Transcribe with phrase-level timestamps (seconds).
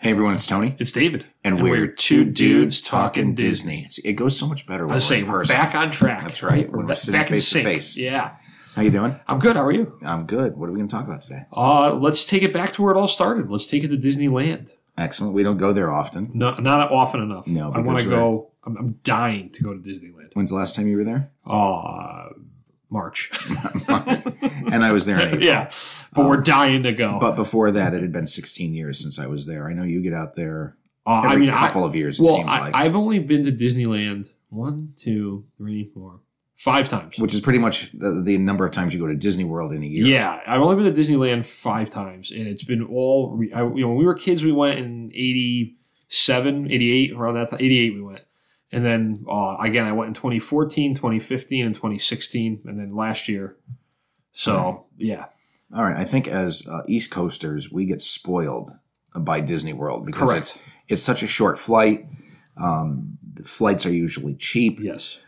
[0.00, 1.26] Hey everyone, it's Tony, It's David.
[1.44, 3.86] and, we're, two dudes talking Disney.
[3.90, 6.22] See, It goes so much better I when was we're saying we're back on track.
[6.24, 6.70] That's right.
[6.70, 7.98] We're When we're sitting back in face to face.
[7.98, 8.36] Yeah.
[8.74, 9.20] How you doing?
[9.28, 9.56] I'm good.
[9.56, 9.98] How are you?
[10.02, 10.56] I'm good.
[10.56, 11.42] What are we going to talk about today?
[11.54, 13.50] Uh, let's take it back to where it all started.
[13.50, 14.70] Let's take it to Disneyland.
[14.96, 15.34] Excellent.
[15.34, 16.30] We don't go there often.
[16.32, 17.46] No, not often enough.
[17.46, 18.52] No, I want to go.
[18.64, 20.30] I'm, I'm dying to go to Disneyland.
[20.32, 21.30] When's the last time you were there?
[21.46, 22.28] Uh,
[22.90, 23.30] March.
[23.88, 25.42] and I was there in April.
[25.44, 25.70] yeah.
[26.12, 27.10] But we're dying to go.
[27.14, 29.68] Um, But before that, it had been 16 years since I was there.
[29.68, 30.76] I know you get out there
[31.06, 32.74] uh, every I mean, couple I, of years, it well, seems I, like.
[32.76, 36.20] I've only been to Disneyland one, two, three, four,
[36.56, 37.18] five times.
[37.18, 39.82] which is pretty much the, the number of times you go to Disney World in
[39.82, 40.06] a year.
[40.06, 43.36] Yeah, I've only been to Disneyland five times, and it's been all.
[43.36, 47.50] Re- I, you know, when we were kids, we went in 87, 88, around that
[47.50, 47.60] time.
[47.60, 48.20] 88 we went.
[48.72, 53.56] And then, uh, again, I went in 2014, 2015, and 2016, and then last year.
[54.32, 55.26] So, yeah.
[55.74, 55.96] All right.
[55.96, 58.70] I think as uh, East Coasters, we get spoiled
[59.14, 60.42] by Disney World because Correct.
[60.42, 62.06] it's it's such a short flight.
[62.56, 65.18] Um, the flights are usually cheap Yes.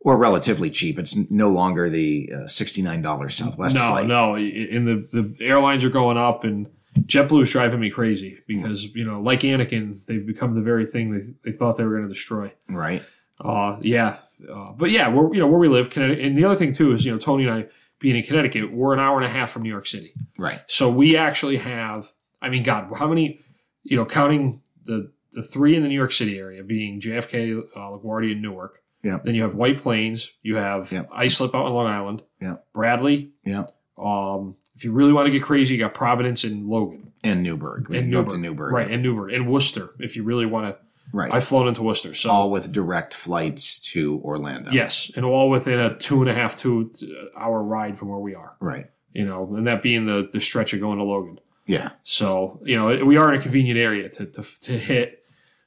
[0.00, 0.98] or relatively cheap.
[0.98, 4.06] It's no longer the uh, sixty nine dollars Southwest no, flight.
[4.06, 4.34] No, no.
[4.36, 6.66] And the, the airlines are going up, and
[6.98, 11.34] JetBlue is driving me crazy because, you know, like Anakin, they've become the very thing
[11.44, 12.52] they, they thought they were going to destroy.
[12.68, 13.02] Right.
[13.40, 14.18] Uh, yeah,
[14.52, 16.92] uh, but yeah, we're you know where we live, Connecticut, and the other thing too
[16.92, 17.66] is you know Tony and I
[17.98, 20.60] being in Connecticut, we're an hour and a half from New York City, Right.
[20.66, 22.12] so we actually have.
[22.42, 23.40] I mean, God, how many?
[23.82, 27.78] You know, counting the the three in the New York City area being JFK, uh,
[27.78, 28.82] LaGuardia, and Newark.
[29.02, 29.18] Yeah.
[29.24, 30.32] Then you have White Plains.
[30.42, 31.04] You have Yeah.
[31.10, 32.22] Islip out on Long Island.
[32.42, 32.56] Yeah.
[32.74, 33.30] Bradley.
[33.44, 33.64] Yeah.
[33.96, 37.86] Um, if you really want to get crazy, you got Providence and Logan And Newburgh.
[37.90, 38.36] We and can go up Newburgh.
[38.36, 38.72] to Newburgh.
[38.72, 38.90] right?
[38.90, 39.90] And Newburgh and Worcester.
[39.98, 40.80] If you really want to,
[41.12, 41.30] Right.
[41.30, 42.14] I've flown into Worcester.
[42.14, 44.70] So All with direct flights to Orlando.
[44.70, 46.90] Yes, and all within a two and a half two
[47.36, 48.54] hour ride from where we are.
[48.60, 48.86] Right.
[49.12, 51.38] You know, and that being the the stretch of going to Logan.
[51.66, 51.90] Yeah.
[52.04, 55.16] So you know, we are in a convenient area to to, to hit.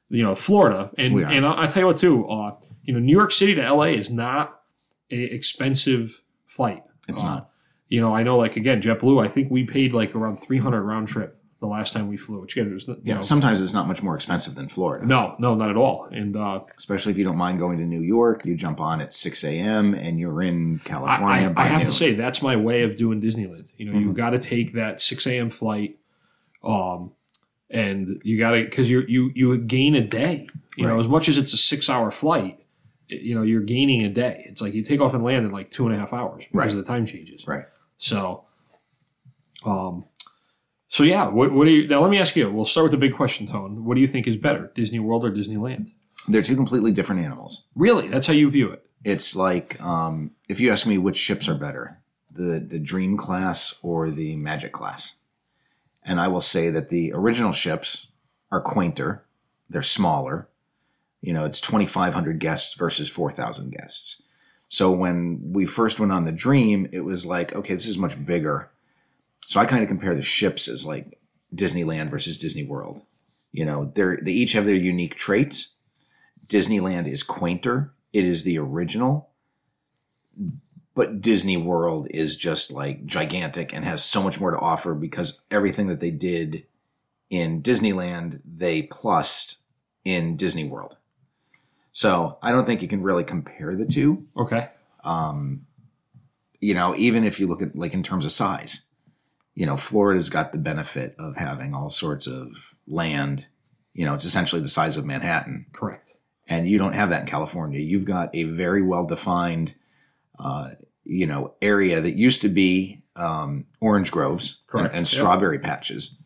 [0.10, 2.26] You know, Florida, and and I, I tell you what too.
[2.28, 4.62] Uh, you know, New York City to LA is not
[5.12, 6.84] a expensive flight.
[7.10, 7.50] It's Uh, not.
[7.90, 9.24] You know, I know, like again, JetBlue.
[9.24, 12.42] I think we paid like around three hundred round trip the last time we flew.
[12.42, 13.16] Which again, was you Yeah.
[13.16, 15.06] know, Sometimes it's not much more expensive than Florida.
[15.06, 16.08] no, no, not at all.
[16.12, 18.46] And uh, Especially if you don't mind going to New York.
[18.46, 19.94] You jump on at six a.m.
[19.94, 21.88] and you're in California I, by I have noon.
[21.88, 23.66] to say that's my way of doing Disneyland.
[23.78, 24.02] You know, Mhm.
[24.02, 25.50] you got to take that six a.m.
[25.52, 25.98] flight,
[26.64, 27.12] um,
[27.70, 30.48] and you got to because you you you gain a day.
[30.78, 32.60] You know, as much as it's a six-hour flight,
[33.08, 34.44] you know, you're gaining a day.
[34.50, 36.54] It's like you take off and land in like two and a half hours because
[36.56, 36.70] Right.
[36.72, 37.48] of the time changes.
[37.48, 37.66] Right.
[38.04, 38.44] So,
[39.66, 40.04] um,
[40.90, 41.30] so yeah.
[41.30, 42.02] What what do you now?
[42.02, 42.52] Let me ask you.
[42.52, 43.86] We'll start with the big question, Tone.
[43.86, 45.90] What do you think is better, Disney World or Disneyland?
[46.28, 47.66] They're two completely different animals.
[47.76, 48.86] Really, that's how you view it.
[49.06, 53.80] It's like um, if you ask me which ships are better, the the Dream class
[53.82, 55.20] or the Magic class,
[56.04, 58.08] and I will say that the original ships
[58.52, 59.24] are quainter,
[59.70, 60.50] they're smaller.
[61.22, 64.24] You know, it's twenty five hundred guests versus four thousand guests.
[64.74, 68.26] So when we first went on the Dream, it was like, okay, this is much
[68.26, 68.72] bigger.
[69.46, 71.20] So I kind of compare the ships as like
[71.54, 73.04] Disneyland versus Disney World.
[73.52, 75.76] You know, they're they each have their unique traits.
[76.48, 77.94] Disneyland is quainter.
[78.14, 79.30] It is the original.
[80.96, 85.44] But Disney World is just like gigantic and has so much more to offer because
[85.52, 86.64] everything that they did
[87.30, 89.62] in Disneyland, they plussed
[90.04, 90.98] in Disney World.
[91.94, 94.26] So I don't think you can really compare the two.
[94.36, 94.70] Okay.
[95.04, 95.68] Um,
[96.60, 98.82] you know, even if you look at like in terms of size,
[99.54, 103.46] you know, Florida's got the benefit of having all sorts of land.
[103.94, 106.12] You know, it's essentially the size of Manhattan Correct.
[106.48, 107.80] and you don't have that in California.
[107.80, 109.76] You've got a very well defined,
[110.40, 110.72] uh,
[111.04, 116.18] you know, area that used to be um, orange groves and, and strawberry patches.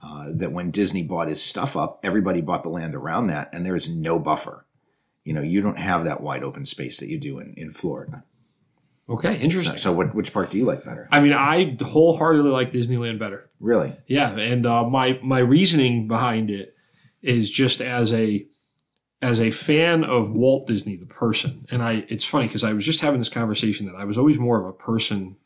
[0.00, 3.64] Uh, that when Disney bought his stuff up, everybody bought the land around that, and
[3.64, 4.63] there is no buffer.
[5.24, 8.24] You know, you don't have that wide open space that you do in, in Florida.
[9.08, 9.38] Okay.
[9.38, 9.72] Interesting.
[9.72, 11.08] So, so what, which part do you like better?
[11.10, 13.50] I mean, I wholeheartedly like Disneyland better.
[13.60, 13.94] Really?
[14.06, 16.74] Yeah, and uh, my my reasoning behind it
[17.22, 18.46] is just as a
[19.22, 21.64] as a fan of Walt Disney, the person.
[21.70, 24.38] And I, it's funny because I was just having this conversation that I was always
[24.38, 25.36] more of a person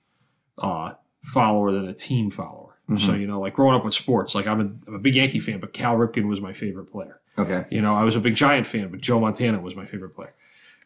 [0.59, 2.68] uh, follower than a team follower.
[2.97, 5.41] So you know, like growing up with sports, like I'm a, I'm a big Yankee
[5.41, 7.21] fan, but Cal Ripken was my favorite player.
[7.37, 7.67] Okay.
[7.71, 10.35] You know, I was a big Giant fan, but Joe Montana was my favorite player.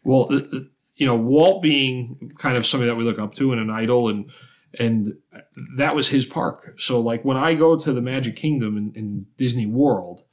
[0.02, 0.60] Well, uh, uh,
[0.96, 4.08] you know, Walt being kind of somebody that we look up to and an idol,
[4.08, 4.30] and
[4.78, 5.16] and
[5.76, 6.74] that was his park.
[6.78, 10.24] So, like when I go to the Magic Kingdom in, in Disney World,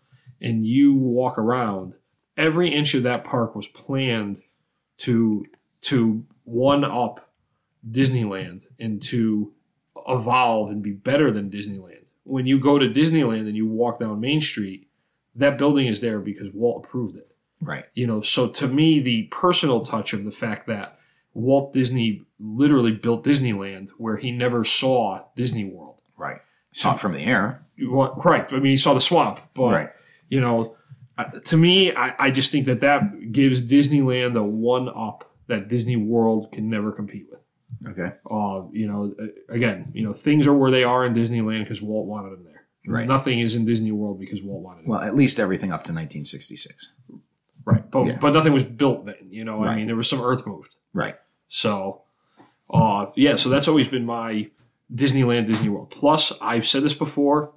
[0.42, 1.94] and you walk around,
[2.36, 4.42] every inch of that park was planned
[4.98, 5.46] to
[5.82, 7.32] to one up
[7.90, 9.54] Disneyland and to
[10.08, 12.04] evolve and be better than Disneyland.
[12.24, 14.88] When you go to Disneyland and you walk down Main Street,
[15.36, 17.36] that building is there because Walt approved it.
[17.62, 17.86] Right.
[17.94, 21.00] You know, so to me, the personal touch of the fact that
[21.34, 25.96] Walt Disney literally built Disneyland where he never saw Disney World.
[26.18, 26.38] Right.
[26.72, 27.66] Saw it from the air.
[28.22, 28.54] Correct.
[28.54, 29.90] I mean, he saw the swamp, but Right.
[30.30, 30.76] you know,
[31.46, 35.96] to me, I, I just think that that gives Disneyland a one up that Disney
[35.96, 37.42] World can never compete with.
[37.88, 38.12] Okay.
[38.30, 41.82] Uh, you know, uh, again, you know, things are where they are in Disneyland because
[41.82, 42.66] Walt wanted them there.
[42.88, 43.08] Right.
[43.08, 44.88] Nothing is in Disney World because Walt wanted it.
[44.88, 46.96] Well, at least everything up to 1966.
[47.66, 47.90] right.
[47.90, 48.18] But yeah.
[48.20, 49.30] but nothing was built then.
[49.30, 50.76] You know, I mean, there was some earth moved.
[50.94, 51.16] Right.
[51.48, 52.02] So,
[52.70, 54.50] uh, yeah, so that's always been my
[54.94, 55.92] Disneyland, Disney World.
[55.92, 57.54] Plus, I've said this before.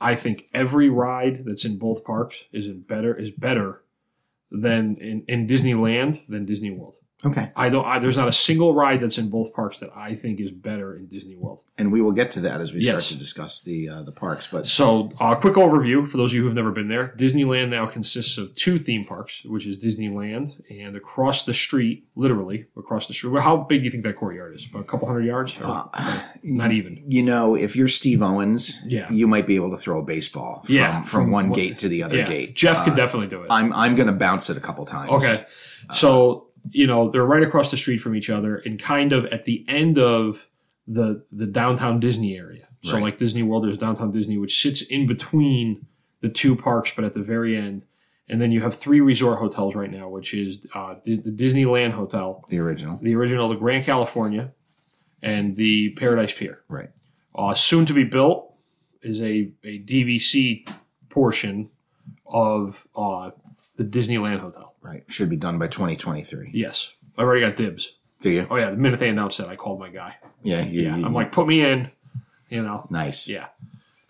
[0.00, 3.82] I think every ride that's in both parks is in better is better
[4.50, 6.96] than in, in Disneyland than Disney World.
[7.24, 7.50] Okay.
[7.54, 7.84] I don't.
[7.84, 10.96] I, there's not a single ride that's in both parks that I think is better
[10.96, 11.60] in Disney World.
[11.76, 12.88] And we will get to that as we Yes.
[12.90, 14.48] start to discuss the uh, the parks.
[14.50, 17.14] But So, uh, quick overview for those of you who have never been there.
[17.18, 22.66] Disneyland now consists of two theme parks, which is Disneyland and across the street, literally
[22.76, 23.30] across the street.
[23.30, 24.66] Well, How big do you think that courtyard is?
[24.68, 25.56] About a couple hundred yards?
[25.60, 25.84] Uh,
[26.42, 27.02] not even.
[27.06, 29.10] you know, if you're Steve Owens, Yeah.
[29.10, 31.88] you might be able to throw a baseball from, Yeah, from, from one gate to
[31.88, 32.56] the other Yeah, gate.
[32.56, 33.46] Jeff Uh, could definitely do it.
[33.50, 35.10] I'm I'm going to bounce it a couple times.
[35.10, 35.44] Okay.
[35.94, 39.44] So, you know, they're right across the street from each other and kind of at
[39.44, 40.46] the end of
[40.86, 42.66] the the downtown Disney area.
[42.82, 43.02] So Right.
[43.02, 45.86] like Disney World, there's downtown Disney, which sits in between
[46.22, 47.82] the two parks, but at the very end.
[48.28, 52.44] And then you have three resort hotels right now, which is uh, the Disneyland Hotel,
[52.48, 52.98] The original.
[53.02, 54.52] the original, the Grand California,
[55.20, 56.62] and the Paradise Pier.
[56.68, 56.90] Right.
[57.34, 58.54] Uh, soon to be built
[59.02, 60.68] is a, a DVC
[61.08, 61.70] portion
[62.26, 63.30] of uh,
[63.76, 64.69] the Disneyland Hotel.
[64.82, 65.04] Right.
[65.08, 66.50] Should be done by 2023.
[66.54, 67.96] Yes, I already got dibs.
[68.20, 68.46] Do you?
[68.50, 70.16] Oh yeah, the minute they announced that, I called my guy.
[70.42, 70.64] Yeah.
[70.64, 71.90] You, Yeah, you- I'm like, put me in.
[72.48, 73.28] You know, nice.
[73.28, 73.46] yeah.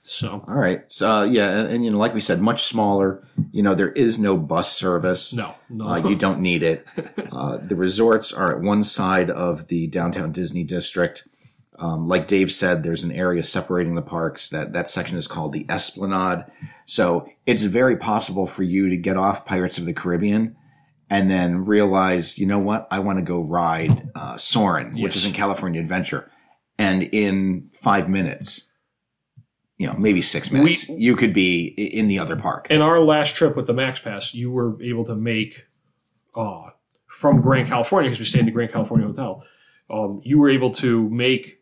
[0.05, 0.82] So All right.
[0.90, 3.22] So uh, yeah, and, and, you know, like we said, much smaller.
[3.52, 5.32] You know, there is no bus service.
[5.32, 6.87] no, no, Uh, you don't need it.
[7.31, 11.28] Uh, the resorts are at one side of the downtown Disney district.
[11.78, 14.50] Um, like Dave said, there's an area separating the parks.
[14.50, 16.44] That that section is called the Esplanade.
[16.87, 20.56] So it's very possible for you to get off Pirates of the Caribbean
[21.11, 25.25] and then realize, you know what, I want to go ride uh, Soarin', which is
[25.25, 26.31] in California Adventure,
[26.79, 28.71] and in five minutes,
[29.77, 32.69] you know, maybe six minutes, you could be in the other park.
[32.71, 35.67] in our last trip with the Max Pass, you were able to make
[36.35, 36.71] uh,
[37.09, 39.43] from Grand California because we stayed at the Grand California Hotel.
[39.91, 41.61] Um, you were able to make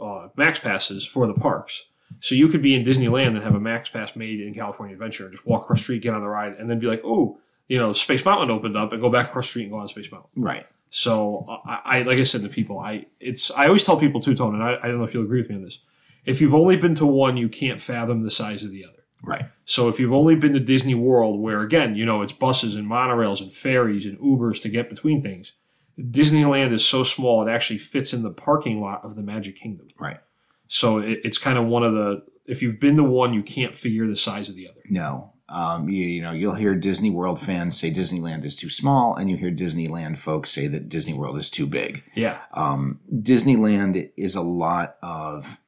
[0.00, 1.90] uh, Max Passes for the parks.
[2.20, 5.24] So you could be in Disneyland and have a Max Pass made in California Adventure
[5.24, 7.38] and just walk across the street, get on the ride, and then be like, oh,
[7.68, 9.88] you know, Space Mountain opened up and go back across the street and go on
[9.88, 10.30] Space Mountain.
[10.36, 10.66] right.
[10.90, 14.36] So I, I like I said to people, I it's I always tell people too,
[14.36, 15.80] Tone, and I, I don't know if you'll agree with me on this.
[16.24, 19.02] If you've only been to one, you can't fathom the size of the other.
[19.24, 19.46] Right.
[19.64, 22.88] So if you've only been to Disney World, where again, you know, it's buses and
[22.88, 25.54] monorails and ferries and Ubers to get between things,
[25.98, 29.88] Disneyland is so small it actually fits in the parking lot of the Magic Kingdom.
[29.98, 30.20] Right.
[30.68, 33.74] So it, it's kind of one of the if you've been to one, you can't
[33.74, 34.82] figure the size of the other.
[34.88, 35.32] No.
[35.54, 39.30] Um, you, you know, you'll hear Disney World fans say Disneyland is too small, and
[39.30, 42.02] you hear Disneyland folks say that Disney World is too big.
[42.16, 45.60] Yeah, Um, Disneyland is a lot of,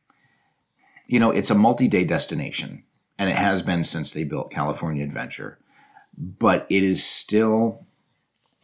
[1.06, 2.82] you know, it's a multi day destination,
[3.16, 5.58] and it has been since they built California Adventure,
[6.18, 7.86] but it is still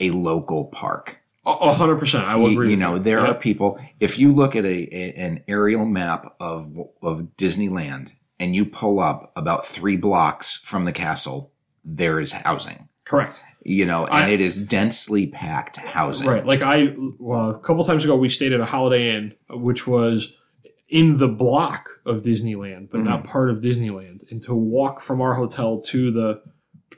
[0.01, 1.19] a local park.
[1.47, 2.25] a hundred percent.
[2.27, 2.71] I You, agree.
[2.71, 3.31] you know, there Yeah.
[3.31, 3.79] are people.
[4.01, 9.01] If you look at a, a an aerial map of of Disneyland and you pull
[9.01, 11.53] up about three blocks from the castle,
[11.85, 12.89] there is housing.
[13.05, 13.39] correct.
[13.65, 16.29] You know, and I- it is densely packed housing.
[16.29, 16.45] Right.
[16.45, 20.37] Like I, well, a couple times ago, we stayed at a Holiday Inn, which was
[20.89, 23.27] in the block of Disneyland, but not mm.
[23.29, 24.29] part of Disneyland.
[24.33, 26.43] And to walk from our hotel to the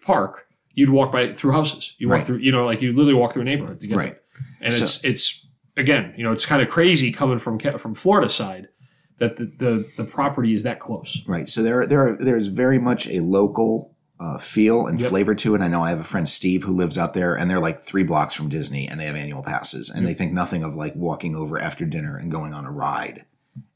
[0.03, 1.95] park, you'd walk by through houses.
[1.99, 2.27] You walk Right.
[2.27, 4.07] through, you know, like you literally walk through a neighborhood to get Right.
[4.13, 4.21] there.
[4.63, 8.29] And So- it's it's again, you know, it's kind of crazy coming from from Florida
[8.31, 8.69] side
[9.19, 11.25] that the, the the property is that close.
[11.27, 11.49] Right.
[11.49, 15.09] So there, there, there's very much a local uh, feel and Yep.
[15.11, 15.61] flavor to it.
[15.61, 18.05] I know I have a friend Steve who lives out there, and they're like three
[18.05, 21.35] blocks from Disney, and they have annual passes, and they think nothing of like walking
[21.37, 23.25] over after dinner and going on a ride,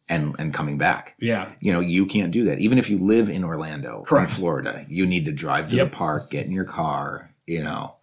[0.09, 1.15] and and coming back.
[1.21, 1.51] Yeah.
[1.61, 2.61] You know, you can't do that.
[2.61, 4.31] Even if you live in Orlando, Correct.
[4.31, 5.91] in Florida, you need to drive to Yep.
[5.91, 7.95] the park, get in your car, you know,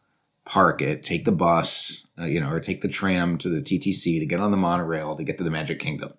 [0.45, 4.19] park it, take the bus, uh, you know, or take the tram to the TTC
[4.19, 6.13] to get on the monorail to get to the Magic Kingdom.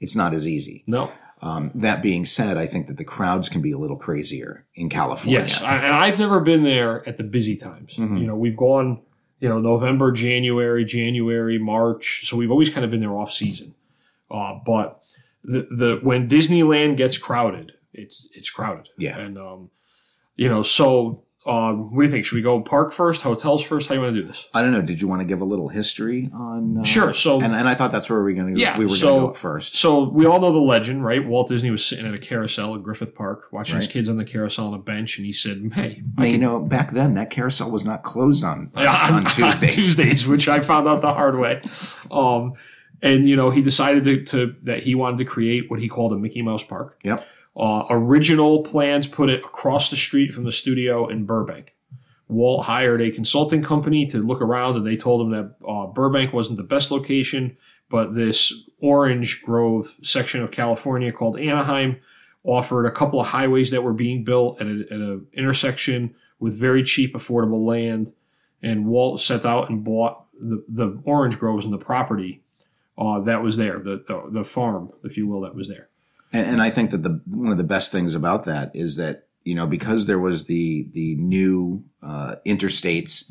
[0.00, 0.84] It's not as easy.
[0.86, 1.10] No.
[1.40, 4.88] Um, that being said, I think that the crowds can be a little crazier in
[4.88, 5.40] California.
[5.40, 7.94] Yes, I, and I've never been there at the busy times.
[7.96, 8.20] Mhm.
[8.20, 9.00] You know, we've gone,
[9.38, 12.22] you know, November, January, January, March.
[12.26, 13.74] So we've always kind of been there off season.
[14.30, 15.00] Uh, but
[15.44, 18.88] the the when Disneyland gets crowded, it's it's crowded.
[18.98, 19.16] Yeah.
[19.18, 19.70] and um,
[20.34, 22.24] you know, so um, what do you think?
[22.26, 23.88] Should we go park first, hotels first?
[23.88, 24.48] How you want to do this?
[24.52, 24.82] I don't know.
[24.82, 26.78] Did you want to give a little history on?
[26.78, 27.14] Uh, Sure.
[27.14, 28.60] So And, and I thought that's where we were going to.
[28.60, 29.76] Yeah, we were so- going to go first.
[29.76, 31.24] So we all know the legend, right?
[31.26, 34.24] Walt Disney was sitting at a carousel at Griffith Park, watching his kids on the
[34.24, 37.70] carousel on a bench, and he said, "Hey, Now, you know, back then that carousel
[37.70, 39.74] was not closed on on, on, on Tuesdays.
[39.74, 41.62] Tuesdays, which I found out the hard way.
[42.10, 42.50] Um,
[43.00, 46.12] and you know, he decided to, to that he wanted to create what he called
[46.12, 46.98] a Mickey Mouse Park.
[47.04, 47.24] Yep.
[47.58, 51.74] Uh, original plans put it across the street from the studio in Burbank.
[52.28, 56.32] Walt hired a consulting company to look around, and they told him that uh, Burbank
[56.32, 57.56] wasn't the best location,
[57.90, 61.96] but this orange grove section of California called Anaheim
[62.44, 67.14] offered a couple of highways that were being built at an intersection with very cheap,
[67.14, 68.12] affordable land.
[68.62, 72.42] And Walt set out and bought the, the orange groves and the property
[72.98, 75.87] uh, that was there, the, the the farm, if you will, that was there.
[76.32, 79.26] And, and I think that the one of the best things about that is that
[79.44, 83.30] you know because there was the the new uh, interstates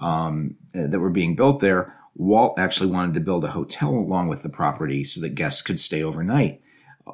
[0.00, 4.28] um, uh, that were being built there, Walt actually wanted to build a hotel along
[4.28, 6.60] with the property so that guests could stay overnight.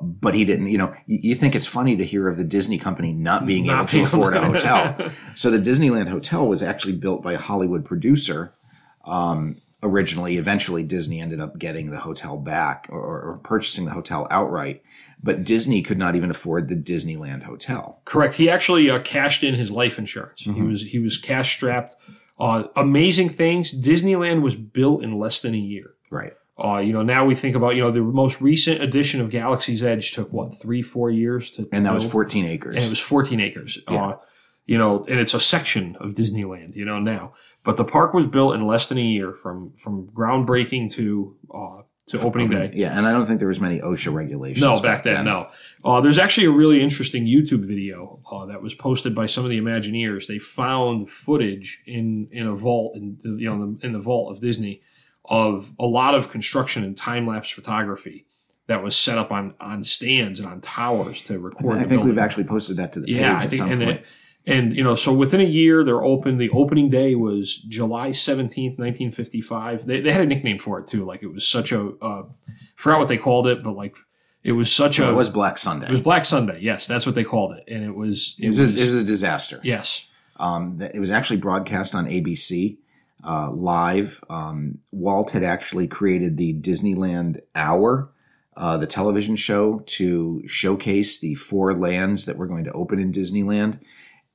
[0.00, 0.68] But he didn't.
[0.68, 3.66] You know, you, you think it's funny to hear of the Disney company not being
[3.66, 5.12] Not able to afford a hotel.
[5.34, 8.54] so the Disneyland Hotel was actually built by a Hollywood producer
[9.04, 10.36] um, originally.
[10.36, 14.82] Eventually, Disney ended up getting the hotel back or, or purchasing the hotel outright.
[15.24, 18.02] But Disney could not even afford the Disneyland Hotel.
[18.04, 18.34] Correct.
[18.34, 20.42] He actually uh, cashed in his life insurance.
[20.42, 21.96] He was he was cash strapped.
[22.38, 23.72] Uh, amazing things.
[23.72, 25.94] Disneyland was built in less than a year.
[26.10, 26.34] Right.
[26.62, 29.82] Uh, you know, now we think about you know the most recent edition of Galaxy's
[29.82, 32.76] Edge took what three four years to, And that was 14 acres.
[32.76, 33.78] and it was 14 acres.
[33.90, 34.06] Yeah.
[34.06, 34.16] Uh,
[34.66, 36.76] you know, and it's a section of Disneyland.
[36.76, 37.32] You know now,
[37.64, 41.82] but the park was built in less than a year from from groundbreaking to uh,
[42.08, 42.70] to opening day.
[42.74, 44.62] Yeah, and I don't think there was many OSHA regulations.
[44.62, 45.48] No, back then, no.
[45.84, 49.50] Uh, there's actually a really interesting YouTube video uh, that was posted by some of
[49.50, 50.26] the Imagineers.
[50.26, 54.40] They found footage in in a vault, in the, you know, in the, vault of
[54.40, 54.82] Disney,
[55.24, 58.26] of a lot of construction and time lapse photography
[58.66, 61.78] that was set up on on stands and on towers to record.
[61.78, 63.82] I the think we've actually posted that to the yeah, page I at some point.
[63.82, 64.04] it,
[64.46, 66.38] and you know, so within a year, they're open.
[66.38, 69.86] The opening day was July seventeenth, nineteen fifty five.
[69.86, 71.04] They, they had a nickname for it too.
[71.04, 72.24] Like it was such a uh,
[72.76, 73.96] forgot what they called it, but like
[74.42, 75.86] it was such Well, a it was Black Sunday.
[75.86, 76.58] it was Black Sunday.
[76.60, 79.06] Yes, that's what they called it, and it was It was, a, it was a
[79.06, 79.58] disaster.
[79.64, 82.76] yes, Um, it was actually broadcast on ABC
[83.26, 84.22] uh, live.
[84.28, 88.10] Um, Walt had actually created the Disneyland Hour,
[88.54, 93.12] uh, the television show, to showcase the four lands that were going to open in
[93.12, 93.80] Disneyland.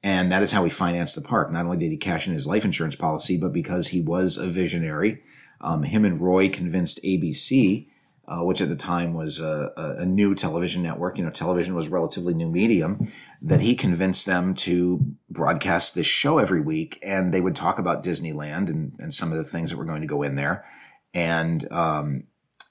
[0.01, 1.51] And that is how he financed the park.
[1.51, 4.48] Not only did he cash in his life insurance policy, but because he was a
[4.48, 5.22] visionary,
[5.62, 7.88] um, him and Roy convinced ABC,
[8.27, 11.88] uh, which at the time was a, a, new television network, you know, television was
[11.88, 17.00] relatively new medium, that he convinced them to broadcast this show every week.
[17.01, 20.01] And they would talk about Disneyland and, and some of the things that were going
[20.01, 20.65] to go in there.
[21.13, 22.24] And, um,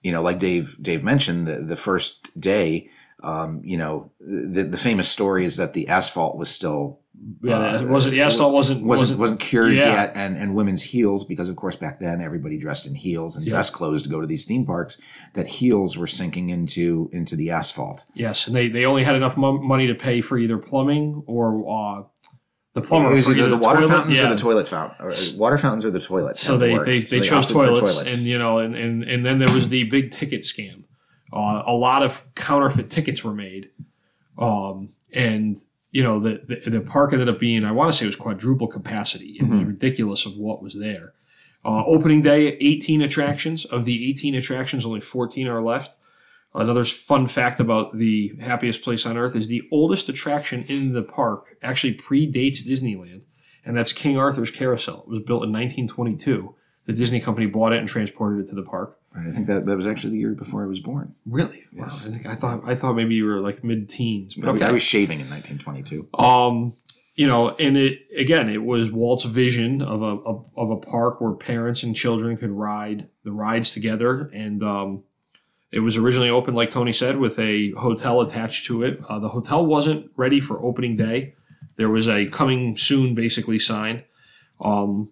[0.03, 2.89] you know, like Dave Dave mentioned, the, the first day,
[3.23, 7.01] um, you know, the, the famous story is that the asphalt was still
[7.43, 7.57] yeah.
[7.79, 9.93] Uh, it wasn't the asphalt wasn't wasn't wasn't cured Yeah.
[9.93, 13.45] yet, and and women's heels because of course back then everybody dressed in heels and
[13.47, 13.51] Yeah.
[13.51, 15.01] dress clothes to go to these theme parks.
[15.35, 18.05] That heels were sinking into into the asphalt.
[18.15, 21.47] yes, and they they only had enough mo- money to pay for either plumbing or
[21.69, 22.03] uh,
[22.75, 24.27] the plumber it was either the, water toilet- fountains yeah.
[24.27, 26.41] or the toilet fountain, or water fountains or the toilets.
[26.41, 29.39] so they they, So they chose for toilets, and you know and, and and then
[29.39, 30.85] there was the big ticket scam
[31.33, 33.71] uh, a lot of counterfeit tickets were made
[34.39, 35.57] um, and
[35.91, 38.17] you know the, the the park ended up being i want to say it was
[38.17, 41.15] quadruple capacity it was ridiculous of what was there
[41.65, 45.97] uh, opening day 18 attractions of the 18 attractions only 14 are left
[46.55, 51.03] Another fun fact about the happiest place on earth is the oldest attraction in the
[51.03, 53.23] park actually predates Disneyland,
[53.65, 55.05] and that's King Arthur's Carousel.
[55.07, 56.55] It was built in 1922.
[56.87, 58.98] The Disney company bought it and transported it to the park.
[59.15, 61.15] Right, I think that that was actually the year before I was born.
[61.27, 61.65] Really?
[61.73, 62.07] Yes.
[62.07, 62.13] Wow.
[62.13, 64.35] I, think, I thought I thought maybe you were like mid-teens.
[64.35, 64.69] But I was- okay.
[64.69, 66.09] I was shaving in 1922.
[66.23, 66.75] Um,
[67.15, 71.21] you know, and it again, it was Walt's vision of a of, of a park
[71.21, 75.03] where parents and children could ride the rides together, and um,
[75.73, 79.01] it was originally opened, like Tony said, with a hotel attached to it.
[79.09, 81.35] Uh, the hotel wasn't ready for opening day.
[81.77, 84.05] There was a coming soon, basically sign,
[84.61, 85.11] um,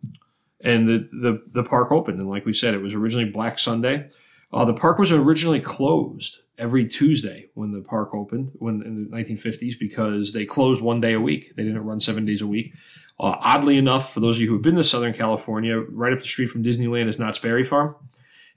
[0.66, 2.18] and the, the the park opened.
[2.18, 4.10] And like we said, it was originally Black Sunday.
[4.52, 9.16] Uh, the park was originally closed every Tuesday when the park opened, when in the
[9.16, 11.54] 1950s, because they closed one day a week.
[11.56, 12.72] They didn't run seven days a week.
[13.18, 16.20] Uh, oddly enough, for those of you who have been to Southern California, right up
[16.20, 17.94] the street from Disneyland is Knott's Berry Farm,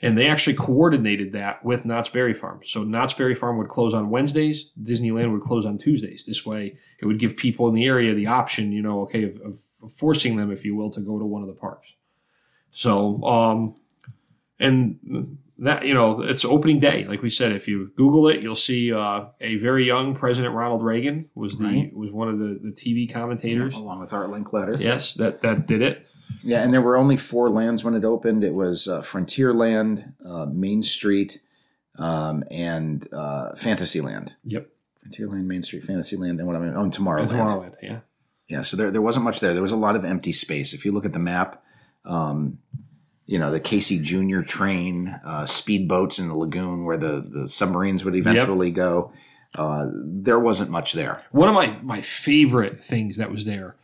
[0.01, 2.61] And they actually coordinated that with Knott's Berry Farm.
[2.63, 6.25] So Knott's Berry Farm would close on Wednesdays, Disneyland would close on Tuesdays.
[6.25, 9.39] This way, it would give people in the area the option, you know, okay, of,
[9.41, 11.93] of forcing them, if you will, to go to one of the parks.
[12.71, 13.75] So, um,
[14.59, 17.05] and that you know, it's opening day.
[17.05, 20.83] Like we said, if you Google it, you'll see uh, a very young President Ronald
[20.83, 21.93] Reagan was the Right.
[21.95, 23.75] was one of the, the TV commentators.
[23.75, 24.79] along with Art Linkletter.
[24.79, 26.05] Yes, that that did it.
[26.43, 28.43] Yeah, and there were only four lands when it opened.
[28.43, 31.39] It was uh, Frontierland, uh, Main Street,
[31.97, 34.35] um, and uh, Fantasyland.
[34.45, 34.69] Yep.
[35.05, 37.21] Frontierland, Main Street, Fantasyland, and what I mean, oh, and Tomorrowland.
[37.21, 37.75] And Tomorrowland.
[37.81, 37.99] Yeah.
[38.47, 39.53] Yeah, so there, there wasn't much there.
[39.53, 40.73] There was a lot of empty space.
[40.73, 41.61] If you look at the map,
[42.05, 42.59] um,
[43.25, 48.03] you know, the Casey Junior train, uh, speedboats in the lagoon where the, the submarines
[48.03, 49.11] would eventually go,
[49.55, 51.23] uh, there wasn't much there.
[51.31, 53.75] One of my my favorite things that was there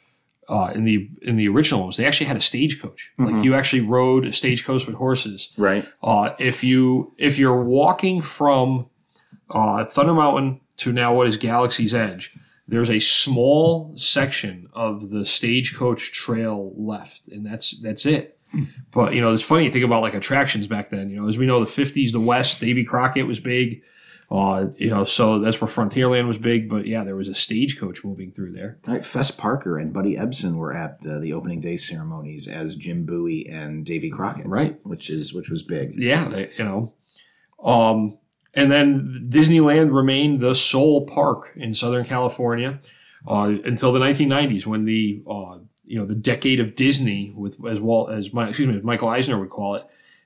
[0.48, 3.12] uh, in the in the original was they actually had a stagecoach.
[3.17, 5.51] Like you actually rode a stagecoach with horses.
[5.57, 5.88] Right.
[6.03, 8.88] Uh, if you if you're walking from
[9.50, 15.25] uh, Thunder Mountain to now what is Galaxy's Edge, there's a small section of the
[15.25, 18.38] stagecoach trail left, and that's that's it.
[18.91, 21.10] But you know, it's funny to think about like attractions back then.
[21.10, 23.81] You know, as we know, the '50s, the West, Davy Crockett was big.
[24.31, 26.67] Uh, you know, so that's where Frontierland was big.
[26.69, 28.79] But yeah, there was a stagecoach moving through there.
[28.88, 29.05] Right.
[29.05, 33.48] Fess Parker and Buddy Ebsen were at uh, the opening day ceremonies as Jim Bowie
[33.48, 34.79] and Davy Crockett, Right.
[34.84, 35.93] which is which was big.
[36.00, 36.93] Yeah, they, you know.
[37.63, 38.17] Um,
[38.56, 42.80] and then Disneyland remained the sole park in Southern California
[43.28, 47.80] uh, until the 1990s, when the uh, you know the decade of Disney, with as
[47.80, 49.84] well as my excuse me, as Michael Eisner would call it,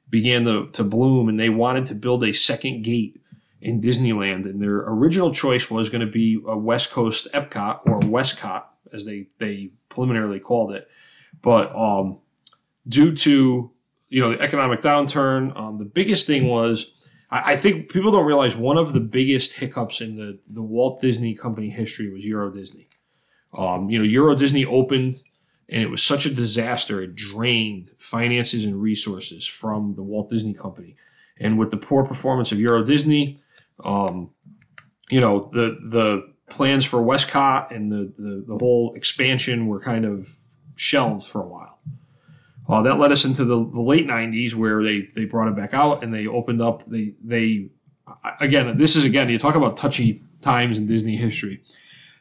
[0.09, 3.19] began to, to bloom, and they wanted to build a second gate
[3.61, 7.99] in Disneyland, and their original choice was going to be a West Coast Epcot or
[7.99, 10.87] WestCOT, as they they preliminarily called it,
[11.41, 12.19] but um,
[12.87, 13.71] due to
[14.09, 16.93] you know the economic downturn, um, the biggest thing was
[17.29, 21.01] I, I think people don't realize one of the biggest hiccups in the the Walt
[21.01, 22.89] Disney Company history was Euro Disney.
[23.53, 25.23] Um, you know, Euro Disney opened
[25.67, 27.01] and it was such a disaster.
[27.01, 30.95] It drained finances and resources from the Walt Disney Company.
[31.39, 33.41] And with the poor performance of Euro Disney,
[33.83, 34.31] um,
[35.09, 40.03] you know, the the plans for WestCOT and the, the, the whole expansion were kind
[40.03, 40.35] of
[40.75, 41.79] shelved for a while.
[42.69, 45.73] Uh, that led us into the, the late 90s where they, they brought it back
[45.73, 46.83] out and they opened up.
[46.87, 47.69] They, they
[48.39, 51.63] again, this is again, you talk about touchy times in Disney history.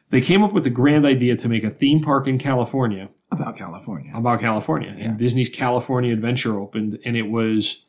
[0.09, 3.55] They came up with the grand idea to make a theme park in California About
[3.57, 4.11] California.
[4.15, 4.95] about California.
[4.97, 5.05] Yeah.
[5.09, 7.85] And Disney's California Adventure opened, and it was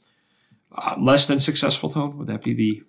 [0.76, 1.88] uh, less than successful.
[1.88, 2.82] Tone would that be the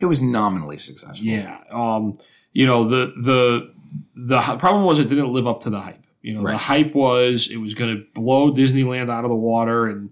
[0.00, 1.26] It was nominally successful.
[1.26, 1.58] yeah?
[1.70, 2.18] Um,
[2.54, 3.74] you know the the
[4.16, 6.02] the problem was it didn't live up to the hype.
[6.22, 9.86] You know the hype was it was going to blow Disneyland out of the water,
[9.88, 10.10] and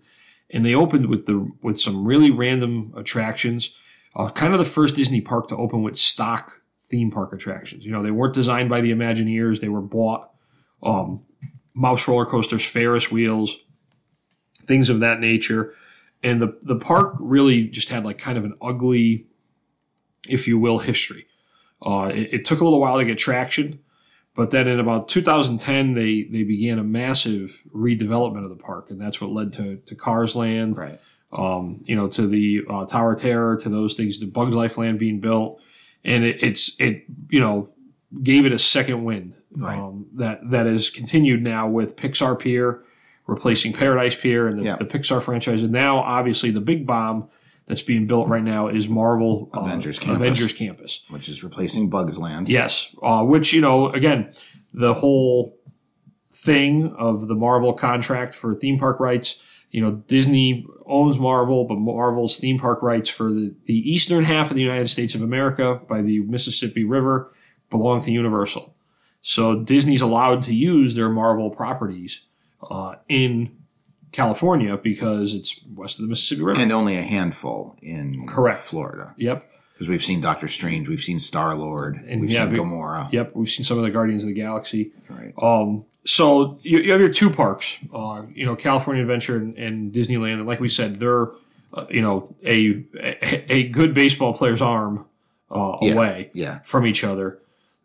[0.51, 3.77] and they opened with the with some really random attractions.
[4.17, 7.85] Uh, kind of the first Disney park to open with stock theme park attractions.
[7.85, 10.31] You know they weren't designed by the Imagineers; they were bought.
[10.83, 11.23] Um,
[11.79, 13.65] mouse roller coasters, Ferris wheels,
[14.67, 15.75] things of that nature.
[16.23, 19.27] And the the park really just had like kind of an ugly,
[20.29, 21.27] if you will, history.
[21.81, 23.79] Uh, it, it took a little while to get traction,
[24.39, 29.01] but then in about 2010 they they began a massive redevelopment of the park, and
[29.01, 30.99] that's what led to to Cars Land, Right.
[31.33, 34.79] um, you know, to the uh, Tower of Terror, to those things, to Bugs Life
[34.79, 35.61] Land being built,
[36.05, 37.69] and it, it's it you know
[38.23, 39.79] gave it a second wind Right.
[39.79, 42.83] um, that that has continued now with Pixar Pier
[43.27, 44.77] replacing Paradise Pier and the, Yeah.
[44.77, 47.29] the Pixar franchise, and now obviously the big bomb
[47.69, 50.17] that's being built right now is Marvel uh, Avengers Campus.
[50.17, 51.05] Avengers Campus.
[51.11, 52.49] Which is replacing Bugs Land.
[52.49, 54.33] Yes, uh, which you know, again,
[54.73, 55.57] the whole
[56.33, 59.43] thing of the Marvel contract for theme park rights.
[59.71, 64.51] You know, Disney owns Marvel, but Marvel's theme park rights for the, the eastern half
[64.51, 67.35] of the United States of America by the Mississippi River
[67.69, 68.75] belong to Universal.
[69.21, 72.29] So Disney's allowed to use their Marvel properties
[72.63, 73.58] uh, in
[74.13, 76.61] California because it's west of the Mississippi River.
[76.61, 78.61] And only a handful in Correct.
[78.61, 79.15] Florida.
[79.17, 79.45] yep.
[79.75, 83.13] Because we've seen Doctor Strange, we've seen Star Lord, And we've yeah, seen we- Gamora.
[83.13, 83.37] Yep.
[83.37, 84.91] We've seen some of the Guardians of the Galaxy.
[85.09, 85.33] Right.
[85.41, 89.93] Um, so you, you have your two parks, uh, you know, California Adventure and, and
[89.93, 91.29] Disneyland, and like we said, they're
[91.75, 95.05] uh, you know a, a a good baseball player's arm
[95.51, 95.93] uh, Yeah.
[95.93, 96.59] away Yeah.
[96.65, 97.39] from each other.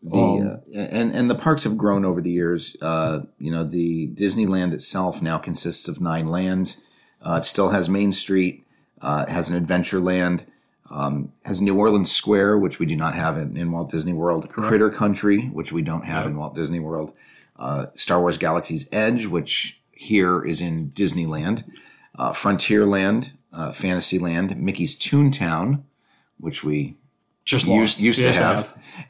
[0.03, 2.75] The, Um, uh, and and the parks have grown over the years.
[2.81, 6.83] Uh, you know, the Disneyland itself now consists of nine lands.
[7.25, 8.65] Uh, it still has Main Street.
[9.01, 10.45] Uh, it has an Adventure Land.
[10.89, 14.49] Um, has New Orleans Square, which we do not have in, in Walt Disney World.
[14.49, 17.13] Critter Country, which we don't have in Walt Disney World.
[17.57, 21.63] Uh, Star Wars Galaxy's Edge, which here is in Disneyland.
[22.15, 25.83] Uh, Frontierland, uh, Fantasyland, Mickey's Toontown,
[26.37, 26.95] which we
[27.45, 28.69] Just used, used to I have,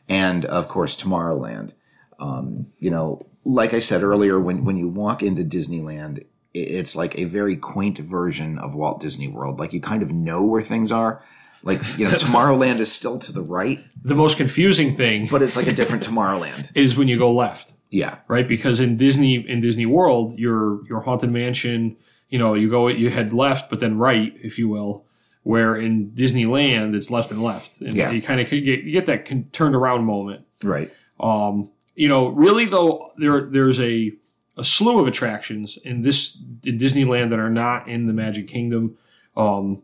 [0.10, 1.72] and of course Tomorrowland.
[2.20, 7.18] Um, you know, like I said earlier, when when you walk into Disneyland, it's like
[7.18, 9.60] a very quaint version of Walt Disney World.
[9.60, 11.24] Like you kind of know where things are.
[11.64, 15.56] Like you know, Tomorrowland is still to the right, The most confusing thing but it's
[15.56, 16.72] like a different Tomorrowland.
[16.76, 17.74] is when you go left.
[17.90, 18.48] Yeah, right?
[18.48, 21.98] Because in Disney in Disney World, your your haunted mansion,
[22.30, 25.06] you know, you go you head left, but then right, if you will.
[25.44, 28.12] Where in Disneyland, it's left and left, and Yeah.
[28.12, 30.46] you kind of get you get that con- turned around moment.
[30.64, 30.92] right.
[31.20, 34.14] Um, you know, really though, there there's a
[34.58, 38.98] a slew of attractions in this in Disneyland that are not in the Magic Kingdom,
[39.36, 39.82] um,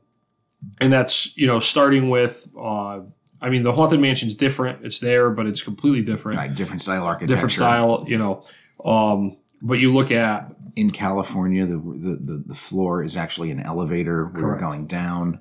[0.80, 2.48] and that's you know starting with.
[2.58, 3.02] Uh,
[3.42, 4.86] I mean, the haunted mansion's different.
[4.86, 7.34] It's there, but it's completely different Right, different style architecture.
[7.36, 8.44] different style, you know.
[8.84, 13.60] Um, but you look at In California, the, the the the floor is actually an
[13.60, 14.26] elevator.
[14.34, 15.40] We were going down.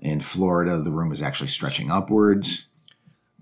[0.00, 2.66] In Florida, the room was actually stretching upwards.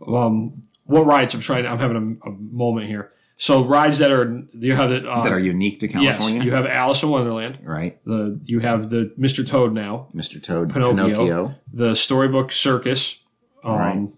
[0.06, 1.34] um, what rides.
[1.34, 1.66] I'm trying.
[1.66, 3.12] I'm having a, a moment here.
[3.38, 6.36] So rides that are you have the uh, that are unique to California.
[6.36, 7.58] yes, you have Alice in Wonderland.
[7.62, 8.02] right?
[8.06, 9.46] The you have the Mr.
[9.46, 10.42] Toad now, Mr.
[10.42, 11.06] Toad, Pinocchio.
[11.06, 13.22] Pinocchio, the Storybook Circus,
[13.62, 14.08] um, Right.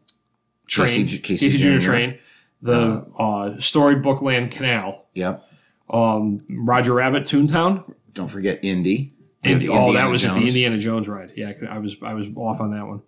[0.68, 1.78] train, Casey- Casey Casey Jr.
[1.78, 1.84] Jr.
[1.90, 2.18] train,
[2.62, 5.44] the uh, Storybook Land Canal, Yep.
[5.90, 7.92] um, Roger Rabbit Toontown.
[8.14, 9.14] Don't forget Indy.
[9.44, 11.32] And, oh, that Indiana was at the Indiana Jones ride.
[11.36, 13.02] Yeah, I was I was off on that one.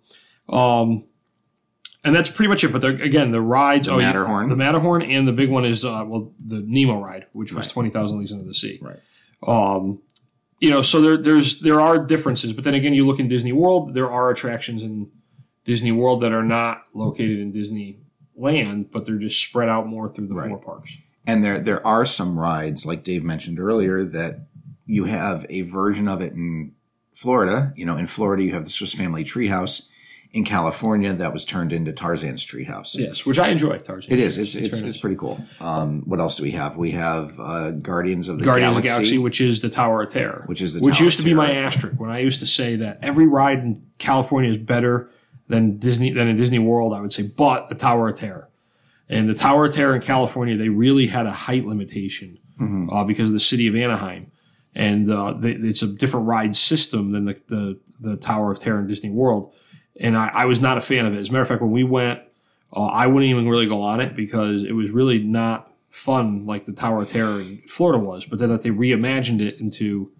[0.49, 1.03] Um,
[2.03, 2.71] and that's pretty much it.
[2.71, 4.49] But again, the rides, The oh, Matterhorn.
[4.49, 7.73] the Matterhorn, and the big one is uh, well, the Nemo ride, which was Right.
[7.73, 8.79] twenty thousand leagues under the sea.
[8.81, 8.99] Right.
[9.45, 9.99] Um,
[10.59, 13.51] you know, so there, there's there are differences, but then again, you look in Disney
[13.51, 15.09] World, there are attractions in
[15.65, 20.27] Disney World that are not located in Disneyland, but they're just spread out more through
[20.27, 20.49] the Right.
[20.49, 20.97] four parks.
[21.27, 24.47] And there there are some rides, like Dave mentioned earlier, that
[24.91, 26.73] you have a version of it in
[27.13, 27.71] Florida.
[27.77, 29.87] You know, in Florida you have the Swiss Family Treehouse.
[30.33, 32.97] In California, that was turned into Tarzan's Treehouse.
[32.97, 33.79] Yes, which I enjoy.
[33.79, 34.13] Tarzan.
[34.13, 34.37] It is.
[34.37, 35.43] It's it's, very it's, pretty cool.
[35.59, 36.77] Um, what else do we have?
[36.77, 40.03] We have uh, Guardians of the Guardians Galaxy, of the Galaxy, which is the Tower
[40.03, 42.39] of Terror, which is the which Tower used to be my asterisk when I used
[42.39, 45.09] to say that every ride in California is better
[45.49, 46.93] than Disney than in Disney World.
[46.93, 48.47] I would say, but the Tower of Terror
[49.09, 52.89] and the Tower of Terror in California, they really had a height limitation Mm-hmm.
[52.91, 54.31] uh, because of the city of Anaheim,
[54.75, 58.79] and uh, they, it's a different ride system than the, the the Tower of Terror
[58.79, 59.53] in Disney World.
[59.99, 61.17] And I, I was not a fan of it.
[61.19, 62.19] As a matter of fact, when we went,
[62.75, 66.65] uh, I wouldn't even really go on it because it was really not fun like
[66.65, 68.25] the Tower of Terror in Florida was.
[68.25, 70.11] But then that they reimagined it into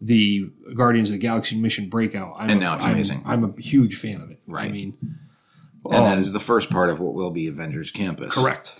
[0.00, 3.22] the Guardians of the Galaxy Mission Breakout, I'm And a- now it's I'm- amazing.
[3.24, 4.40] I'm, a huge fan of it.
[4.46, 4.68] Right.
[4.68, 4.94] I mean,
[5.84, 8.34] and that is the first part of what will be Avengers Campus.
[8.34, 8.74] correct.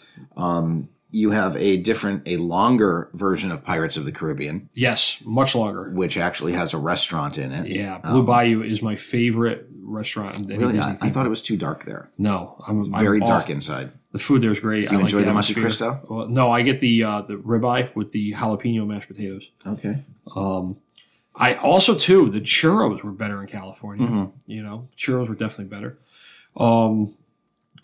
[1.12, 5.90] You have a different, a longer version of Pirates of the Caribbean, Yes, much longer.
[5.90, 7.66] which actually has a restaurant in it.
[7.66, 10.38] Yeah, Blue Bayou is my favorite restaurant.
[10.38, 12.10] In Really, I, I thought it was too dark there.
[12.16, 13.90] No, I'm Very I'm dark inside.
[14.12, 14.88] The food there's great.
[14.88, 15.54] Do you I enjoy like the Monte.
[15.54, 16.00] Cristo?
[16.08, 19.50] Well, no, I get the uh, the ribeye with the jalapeno mashed potatoes.
[19.66, 20.04] Okay.
[21.36, 24.06] I also too the churros were better in California.
[24.06, 24.30] Mm-hmm.
[24.50, 25.98] You know, churros were definitely better.
[26.56, 27.14] Um,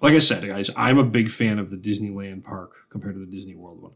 [0.03, 3.27] like I said, guys, I'm a big fan of the Disneyland park compared to the
[3.31, 3.93] Disney World one.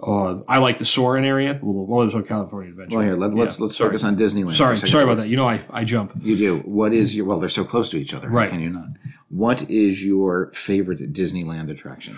[0.00, 2.98] Uh, I like the Soarin' area, the little well, there's California Adventure.
[2.98, 3.88] Well, here let, let's Yeah, let's sorry.
[3.90, 4.54] focus on Disneyland.
[4.54, 4.92] Sorry, for a second.
[4.92, 5.28] sorry about that.
[5.28, 6.12] You know, I I jump.
[6.22, 6.58] You do.
[6.58, 7.26] What is your?
[7.26, 8.28] Well, they're so close to each other.
[8.28, 8.48] Right.
[8.50, 8.86] Can you not?
[9.28, 12.14] What is your favorite Disneyland attraction?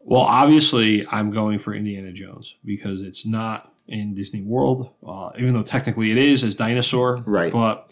[0.00, 5.54] Well, obviously, I'm going for Indiana Jones because it's not in Disney World, uh, even
[5.54, 7.22] though technically it is as dinosaur.
[7.24, 7.50] Right.
[7.50, 7.90] But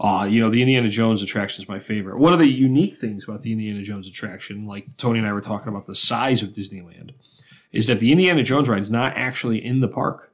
[0.00, 2.18] uh, you know, the Indiana Jones attraction is my favorite.
[2.18, 5.40] One of the unique things about the Indiana Jones attraction, like Tony and I were
[5.40, 7.12] talking about the size of Disneyland,
[7.70, 10.32] is that the Indiana Jones ride is not actually in the park.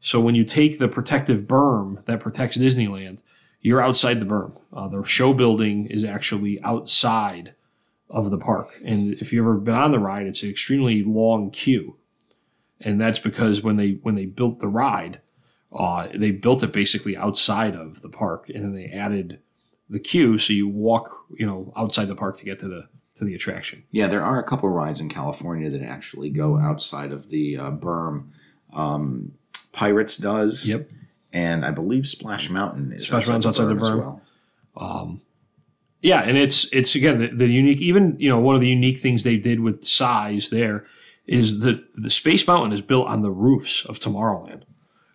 [0.00, 3.18] So when you take the protective berm that protects Disneyland,
[3.60, 4.52] you're outside the berm.
[4.72, 7.54] Uh, the show building is actually outside
[8.08, 8.70] of the park.
[8.84, 11.96] And if you've ever been on the ride, it's an extremely long queue.
[12.80, 15.20] And that's because when they when they built the ride,
[15.72, 19.40] uh, they built it basically outside of the park, and then they added
[19.90, 23.24] the queue so you walk, you know, outside the park to get to the to
[23.24, 23.84] the attraction.
[23.90, 27.70] Yeah, there are a couple rides in California that actually go outside of the uh,
[27.70, 28.28] berm.
[28.72, 29.32] Um,
[29.72, 30.66] Pirates does.
[30.66, 30.90] Yep.
[31.32, 33.92] And I believe Splash Mountain is Splash Mountain's outside the berm.
[33.92, 34.22] as well.
[36.00, 37.80] Yeah, and it's it's again the, the unique.
[37.80, 40.86] Even you know one of the unique things they did with size there
[41.26, 44.62] is that the Space Mountain is built on the roofs of Tomorrowland.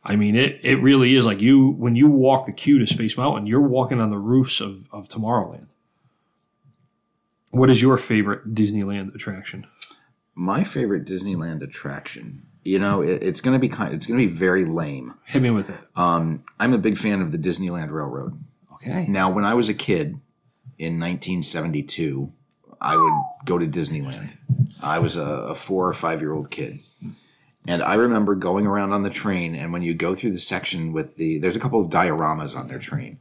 [0.05, 3.17] I mean, it it really is like you when you walk the queue to Space
[3.17, 5.67] Mountain, you're walking on the roofs of of Tomorrowland.
[7.51, 9.67] What is your favorite Disneyland attraction?
[10.35, 12.47] My favorite Disneyland attraction.
[12.63, 13.93] You know, it, it's going to be kind.
[13.93, 15.15] It's going to be very lame.
[15.25, 15.79] Hit me with it.
[15.95, 18.41] Um, I'm a big fan of the Disneyland Railroad.
[18.73, 19.05] Okay.
[19.07, 20.19] Now, when I was a kid
[20.79, 22.31] in 1972,
[22.81, 23.13] I would
[23.45, 24.31] go to Disneyland.
[24.81, 26.79] I was a, a four or five year old kid.
[27.67, 30.91] And I remember going around on the train, and when you go through the section
[30.91, 33.19] with the, there's a couple of dioramas on their train.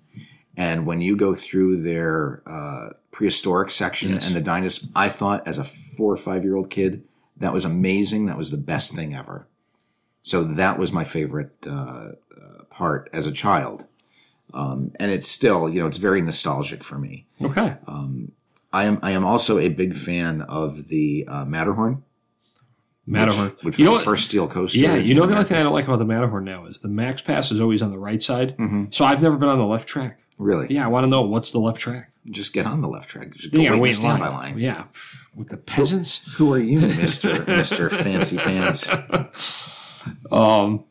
[0.57, 4.27] And when you go through their uh, prehistoric section Yes.
[4.27, 7.05] and the dinosaurs, I thought as a four or five year old kid,
[7.39, 8.27] that was amazing.
[8.27, 9.47] That was the best thing ever.
[10.23, 12.13] So that was my favorite uh, uh,
[12.71, 13.87] part as a child.
[14.55, 17.27] Um, and it's still, you know, it's very nostalgic for me.
[17.41, 17.75] Okay.
[17.87, 18.33] Um,
[18.73, 22.03] I am, I am also a big fan of the uh, Matterhorn,
[23.07, 23.49] Matterhorn.
[23.51, 24.79] which, which you was know the what- first steel coaster.
[24.79, 26.89] Yeah, you know the only thing I don't like about the Matterhorn now is the
[26.89, 28.57] Max Pass is always on the right side.
[28.57, 28.85] Mm-hmm.
[28.91, 30.19] So I've never been on the left track.
[30.39, 30.67] Really?
[30.71, 32.11] Yeah, I want to know what's the left track.
[32.31, 33.33] Just get on the left track.
[33.33, 34.53] Just go you wait wait in standby line.
[34.53, 34.59] line.
[34.59, 34.85] Yeah,
[35.35, 36.23] with the peasants.
[36.37, 38.89] Who are you, Mister Mister Fancy Pants?
[40.33, 40.85] Um,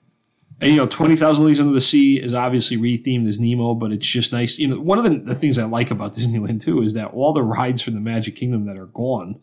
[0.62, 3.92] and you know, Twenty Thousand Leagues Under the Sea is obviously rethemed as Nemo, but
[3.92, 4.58] it's just nice.
[4.60, 7.34] You know, one of the, the things I like about Disneyland too is that all
[7.34, 9.42] the rides from the Magic Kingdom that are gone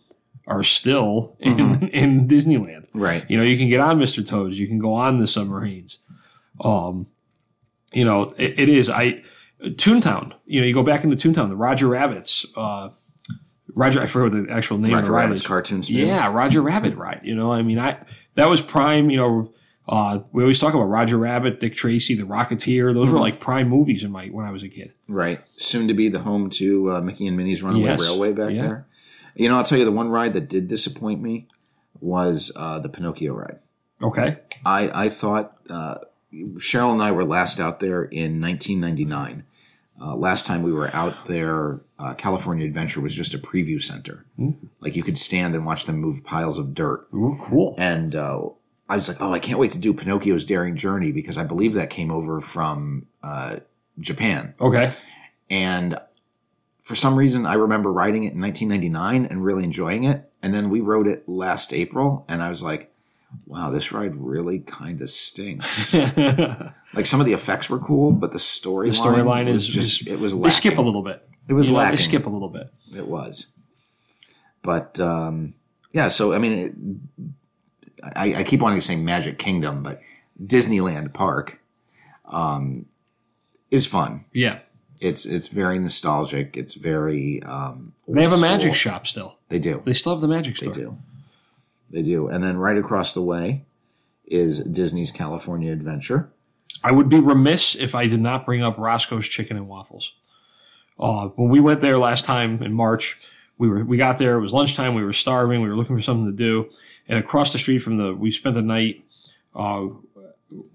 [0.49, 1.85] are still in, Mm-hmm.
[1.93, 2.87] in Disneyland.
[2.95, 3.25] Right.
[3.31, 4.27] You know, you can get on Mr.
[4.27, 5.99] Toads, you can go on the submarines.
[6.61, 7.07] Um,
[7.93, 9.23] you know, it, it is I
[9.63, 10.33] Toontown.
[10.47, 12.47] You know, you go back into Toontown, the Roger Rabbits.
[12.57, 12.91] Uh,
[13.75, 16.07] Roger, I forget the actual name of Roger the Rabbit's cartoon spin.
[16.07, 17.21] Yeah, Roger Rabbit ride.
[17.23, 17.99] You know, I mean, I
[18.35, 19.11] that was prime.
[19.11, 19.53] You know,
[19.89, 22.93] uh, we always talk about Roger Rabbit, Dick Tracy, The Rocketeer.
[22.95, 23.15] Those Mm-hmm.
[23.15, 24.93] were like prime movies in my when I was a kid.
[25.07, 25.41] Right.
[25.57, 28.01] Soon to be the home to uh, Mickey and Minnie's Runaway Yes.
[28.01, 28.63] Railway back Yeah.
[28.63, 28.87] there.
[29.39, 31.47] You know, I'll tell you the one ride that did disappoint me
[32.01, 33.59] was uh, the Pinocchio ride.
[34.03, 35.99] Okay, I, I thought uh,
[36.33, 39.45] Cheryl and I were last out there in 1999.
[40.01, 44.25] Uh, last time we were out there, uh, California Adventure was just a preview center.
[44.81, 47.09] Like you could stand and watch them move piles of dirt.
[47.13, 47.75] Ooh, cool.
[47.79, 48.43] And uh,
[48.89, 51.75] I was like, oh, I can't wait to do Pinocchio's Daring Journey because I believe
[51.75, 53.57] that came over from uh,
[53.99, 54.55] Japan.
[54.61, 54.93] Okay,
[55.51, 55.99] And
[56.89, 60.31] for some reason, I remember writing it in 1999 and really enjoying it.
[60.43, 62.91] And then we wrote it last April, and I was like,
[63.47, 65.93] wow, this ride really kind of stinks.
[66.95, 70.07] like some of the effects were cool, but the storyline The storyline is- just, is-
[70.09, 70.57] it was they lacking.
[70.57, 71.29] skip a little bit.
[71.47, 71.97] It was You know, lacking.
[71.97, 72.73] they skip a little bit.
[72.95, 73.57] It was.
[74.63, 75.55] But um,
[75.93, 77.03] yeah, so I mean,
[78.03, 80.01] it, I, I keep wanting to say Magic Kingdom, but
[80.43, 81.61] Disneyland Park
[82.27, 82.87] um,
[83.71, 84.25] is fun.
[84.33, 84.61] Yeah,
[85.01, 86.57] It's it's very nostalgic.
[86.57, 88.93] It's very um, they have a magic school.
[88.93, 89.39] shop still.
[89.49, 89.83] They do.
[89.85, 90.73] They still have the magic store.
[90.73, 90.99] They do.
[91.91, 92.29] They do.
[92.29, 93.65] And then right across the way
[94.27, 96.31] is Disney's California Adventure.
[96.85, 100.15] I would be remiss if I did not bring up Roscoe's Chicken and Waffles.
[100.99, 103.21] Uh, when we went there last time in March,
[103.57, 104.37] we were we got there.
[104.37, 104.95] It was lunchtime.
[104.95, 105.63] We were starving.
[105.63, 106.71] We were looking for something to do,
[107.09, 109.05] and across the street from the we spent the night
[109.55, 109.87] uh,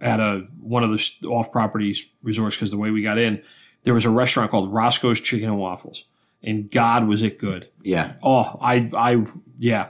[0.02, 3.42] at a one of the off properties resorts because the way we got in,
[3.84, 6.06] there was a restaurant called Roscoe's Chicken and Waffles,
[6.42, 7.70] and God was it good.
[7.84, 8.14] Yeah.
[8.24, 9.26] Oh, I I
[9.60, 9.90] yeah,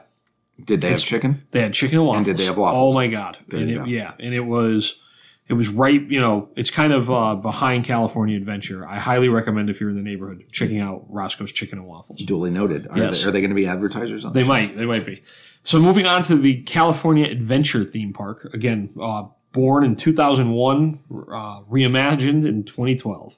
[0.63, 1.43] Did they have chicken?
[1.51, 2.25] they had chicken and waffles.
[2.25, 2.93] did they have waffles?
[2.93, 3.37] Oh my god!
[3.51, 3.85] And it, go.
[3.85, 5.01] yeah, and it was
[5.47, 6.01] it was right.
[6.01, 8.87] You know, it's kind of uh, behind California Adventure.
[8.87, 12.23] I highly recommend if you're in the neighborhood checking out Roscoe's Chicken and Waffles.
[12.23, 12.87] Duly noted.
[12.87, 13.21] Are Yes.
[13.23, 15.21] they, are they going to be advertisers on They might, they might be.
[15.63, 18.89] So moving on to the California Adventure theme park again.
[18.99, 23.37] Uh, Born in 2001, uh, reimagined in 2012.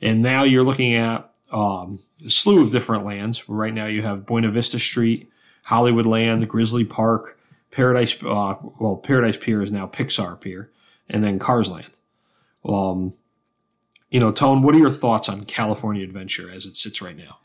[0.00, 3.48] And now you're looking at um, a slew of different lands.
[3.48, 5.30] Right now you have Buena Vista Street,
[5.64, 7.38] Hollywood Land, Grizzly Park,
[7.70, 8.22] Paradise.
[8.22, 10.70] Uh, well, Paradise Pier is now Pixar Pier,
[11.08, 11.90] and then Cars Land.
[12.64, 13.14] Um,
[14.10, 17.38] you know, Tone, what are your thoughts on California Adventure as it sits right now?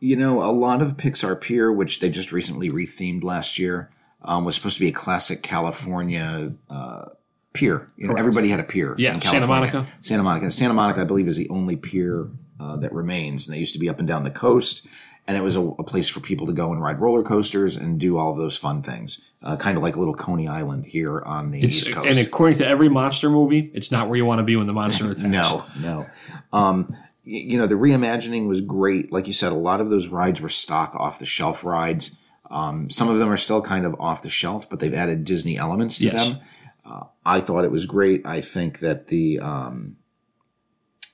[0.00, 3.90] You know, a lot of Pixar Pier, which they just recently rethemed last year,
[4.22, 7.06] um, was supposed to be a classic California uh,
[7.54, 7.88] pier.
[7.96, 8.18] You know, Correct.
[8.20, 8.94] everybody had a pier.
[8.98, 9.86] Yeah, in Santa Monica.
[10.02, 10.50] Santa Monica.
[10.50, 12.28] Santa Monica, I believe, is the only pier
[12.60, 13.46] uh, that remains.
[13.48, 14.86] And they used to be up and down the coast,
[15.26, 17.98] and it was a, a place for people to go and ride roller coasters and
[17.98, 21.22] do all of those fun things, uh, kind of like a little Coney Island here
[21.22, 22.08] on the It's, East Coast.
[22.08, 24.72] and according to every monster movie, it's not where you want to be when the
[24.74, 25.22] monster attacks.
[25.26, 26.06] No, no.
[26.52, 26.94] Um,
[27.26, 29.10] you know, the reimagining was great.
[29.12, 32.18] Like you said, a lot of those rides were stock off the shelf rides.
[32.50, 35.56] Um, some of them are still kind of off the shelf, but they've added Disney
[35.56, 36.28] elements to Yes.
[36.28, 36.38] them.
[36.84, 38.24] Uh, I thought it was great.
[38.26, 39.96] I think that the um,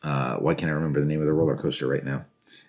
[0.03, 2.25] uh, why can't I remember the name of the roller coaster right now?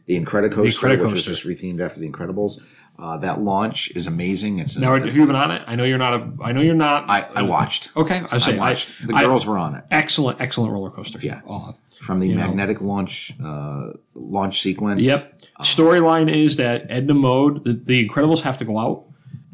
[0.05, 1.03] The Incredicoaster, Incredicoaster.
[1.03, 2.63] which was just rethemed after the Incredibles.
[2.99, 4.59] Uh, that launch is amazing.
[4.59, 5.63] It's Now, have you been on it?
[5.65, 6.31] I know you're not a.
[6.43, 7.09] I know you're not.
[7.09, 7.95] I, I watched.
[7.97, 9.07] okay, I I watched.
[9.07, 9.83] The I- girls were on it.
[9.89, 11.19] excellent, excellent roller coaster.
[11.21, 11.41] Yeah.
[11.49, 12.35] Uh, from the know.
[12.35, 15.07] magnetic launch uh, launch sequence.
[15.07, 15.39] yep.
[15.61, 19.05] Storyline is that Edna Mode, the, the Incredibles have to go out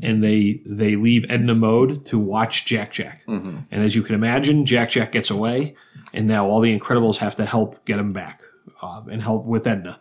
[0.02, 3.24] and they they leave Edna Mode to watch Jack Jack.
[3.28, 3.58] Mm-hmm.
[3.72, 5.76] And as you can imagine, Jack Jack gets away,
[6.14, 8.42] and now all the Incredibles have to help get him back
[8.82, 10.00] uh, and help with Edna.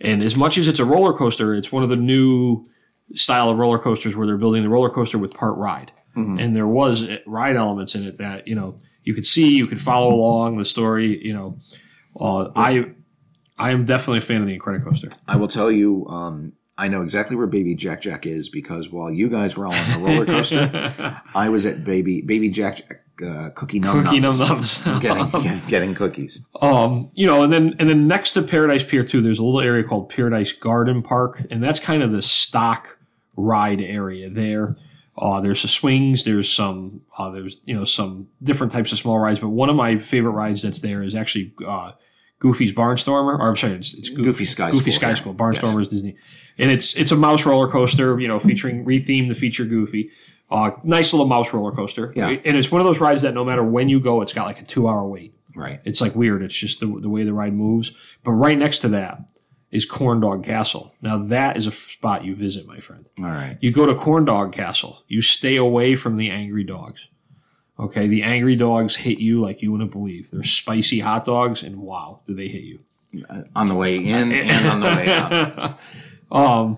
[0.00, 2.66] And as much as it's a roller coaster, it's one of the new
[3.14, 5.92] style of roller coasters where they're building the roller coaster with part ride.
[6.38, 9.66] And there was uh, ride elements in it that you know you could see, you
[9.66, 11.24] could follow along the story.
[11.24, 11.58] You know,
[12.18, 12.92] uh, I
[13.58, 15.18] I am definitely a fan of the Incredicoaster.
[15.26, 19.10] I will tell you, um, I know exactly where Baby Jack Jack is because while
[19.10, 23.02] you guys were all on the roller coaster, I was at Baby Baby Jack Jack
[23.26, 26.48] uh, Cookie Num Cookie Num Nums, getting get- getting cookies.
[26.62, 29.60] Um, you know, and then and then next to Paradise Pier 2, there's a little
[29.60, 32.96] area called Paradise Garden Park, and that's kind of the stock
[33.36, 34.76] ride area there.
[35.16, 39.18] Uh, there's the swings, there's some uh, there's you know some different types of small
[39.18, 41.90] rides, but one of my favorite rides that's there is actually uh,
[42.40, 45.14] Goofy's Barnstormer, or I'm sorry, it's, it's Goof- Goofy Sky Goofy School, Sky yeah.
[45.14, 45.34] School.
[45.34, 46.16] Barnstormer is Disney,
[46.56, 50.10] and it's it's a mouse roller coaster, you know, featuring rethemed to feature Goofy.
[50.50, 52.28] Uh, nice little mouse roller coaster, Yeah.
[52.30, 54.60] and it's one of those rides that no matter when you go, it's got like
[54.60, 55.34] a two hour wait.
[55.54, 55.80] Right.
[55.84, 56.42] It's like weird.
[56.42, 57.92] It's just the, the way the ride moves.
[58.24, 59.20] But right next to that
[59.70, 60.94] is Corn Dog Castle.
[61.02, 63.04] Now that is a spot you visit, my friend.
[63.18, 63.58] All right.
[63.60, 65.02] You go to Corn Dog Castle.
[65.08, 67.08] You stay away from the angry dogs.
[67.80, 70.28] Okay, the angry dogs hit you like you wouldn't believe.
[70.32, 72.78] They're spicy hot dogs, and wow, do they hit you?
[73.54, 75.78] On the way in and on the way out.
[76.30, 76.76] Um,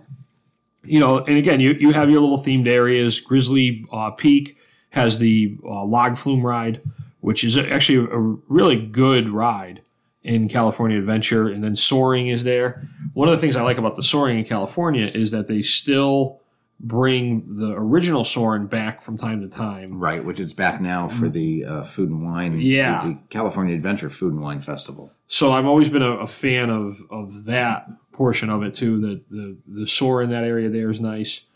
[0.84, 3.20] you know, and again, you, you have your little themed areas.
[3.20, 4.56] Grizzly uh, Peak
[4.90, 6.80] has the uh, log flume ride,
[7.20, 9.82] which is actually a really good ride
[10.22, 11.48] in California Adventure.
[11.48, 12.88] And then Soarin' is there.
[13.14, 16.39] One of the things I like about the Soarin' in California is that they still
[16.82, 19.98] bring the original Soarin' back from time to time.
[19.98, 23.02] Right, which is back now for the uh, Food and Wine, Yeah.
[23.02, 25.12] the, the California Adventure Food and Wine Festival.
[25.28, 29.00] So I've always been a, a fan of of that portion of it too.
[29.00, 31.46] The the the soar in that area there is nice.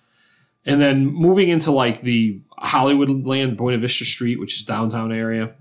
[0.66, 5.52] And then moving into like the Hollywood land, Buena Vista Street, which is downtown area.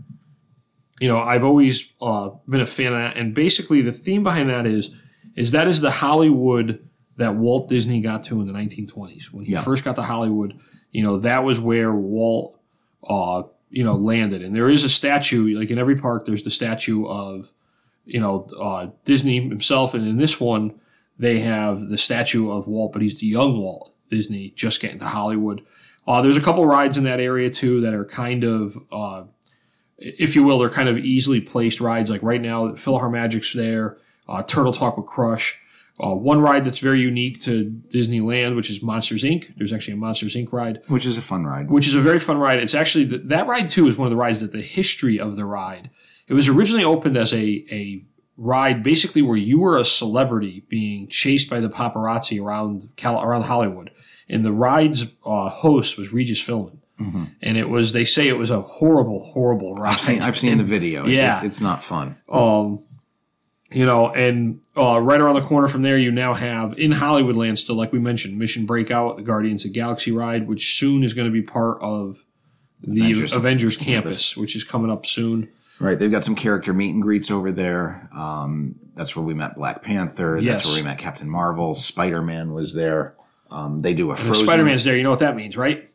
[1.02, 3.18] You know, I've always uh, been a fan of that.
[3.18, 4.96] And basically, the theme behind that is
[5.36, 9.52] is that is the Hollywood that Walt Disney got to in the 1920s when he
[9.54, 9.62] Yeah.
[9.62, 10.54] first got to Hollywood.
[10.92, 12.60] You know, that was where Walt,
[13.08, 14.42] uh, you know, landed.
[14.44, 17.52] And there is a statue, like in every park, there's the statue of
[18.06, 20.74] you know, uh, Disney himself, and in this one,
[21.18, 25.06] they have the statue of Walt, but he's the young Walt Disney just getting to
[25.06, 25.62] Hollywood.
[26.06, 29.24] Uh, there's a couple rides in that area too that are kind of, uh,
[29.98, 32.10] if you will, they're kind of easily placed rides.
[32.10, 33.98] Like right now, Philharmagic's there,
[34.28, 35.58] uh, Turtle Talk with Crush.
[36.00, 39.56] Uh, one ride that's very unique to Disneyland, which is Monsters Inc.
[39.58, 40.52] There's actually a Monsters Inc.
[40.52, 41.70] ride Which is a fun ride.
[41.70, 42.60] which is a very fun ride.
[42.60, 45.46] It's actually that ride too is one of the rides that the history of the
[45.46, 45.92] ride.
[46.28, 48.04] It was originally opened as a a
[48.38, 53.44] ride basically where you were a celebrity being chased by the paparazzi around Cal- around
[53.44, 53.92] Hollywood,
[54.28, 56.78] and the ride's uh, host was Regis Philbin.
[57.42, 59.90] And it was they say it was a horrible, horrible ride.
[59.92, 61.06] I've seen, I've seen the video.
[61.06, 61.42] Yeah.
[61.42, 62.16] it- it's not fun.
[62.32, 62.80] Um,
[63.74, 67.58] you know, and uh, right around the corner from there, you now have in Hollywoodland
[67.58, 71.28] still, like we mentioned, Mission Breakout, the Guardians of Galaxy ride, which soon is going
[71.28, 72.24] to be part of
[72.82, 73.86] the Avengers Avengers, Campus.
[73.94, 75.50] campus, which is coming up soon.
[75.80, 78.08] Right, they've got some character meet and greets over there.
[78.16, 80.38] Um, that's where we met Black Panther.
[80.38, 80.60] Yes.
[80.60, 81.76] That's where we met Captain Marvel.
[81.76, 83.16] Spider Man was there.
[83.50, 84.46] Um, they do a Frozen.
[84.46, 85.90] Spider Man's there, you know what that means, right?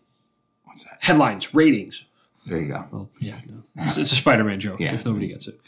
[0.65, 0.99] What's that?
[1.01, 2.05] Headlines, ratings.
[2.47, 2.85] There you go.
[2.91, 3.63] Well, yeah, no.
[3.77, 4.81] it's, it's a Spider Man joke.
[4.81, 4.95] Yeah.
[4.95, 5.61] If nobody gets it,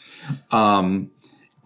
[0.51, 1.11] Um,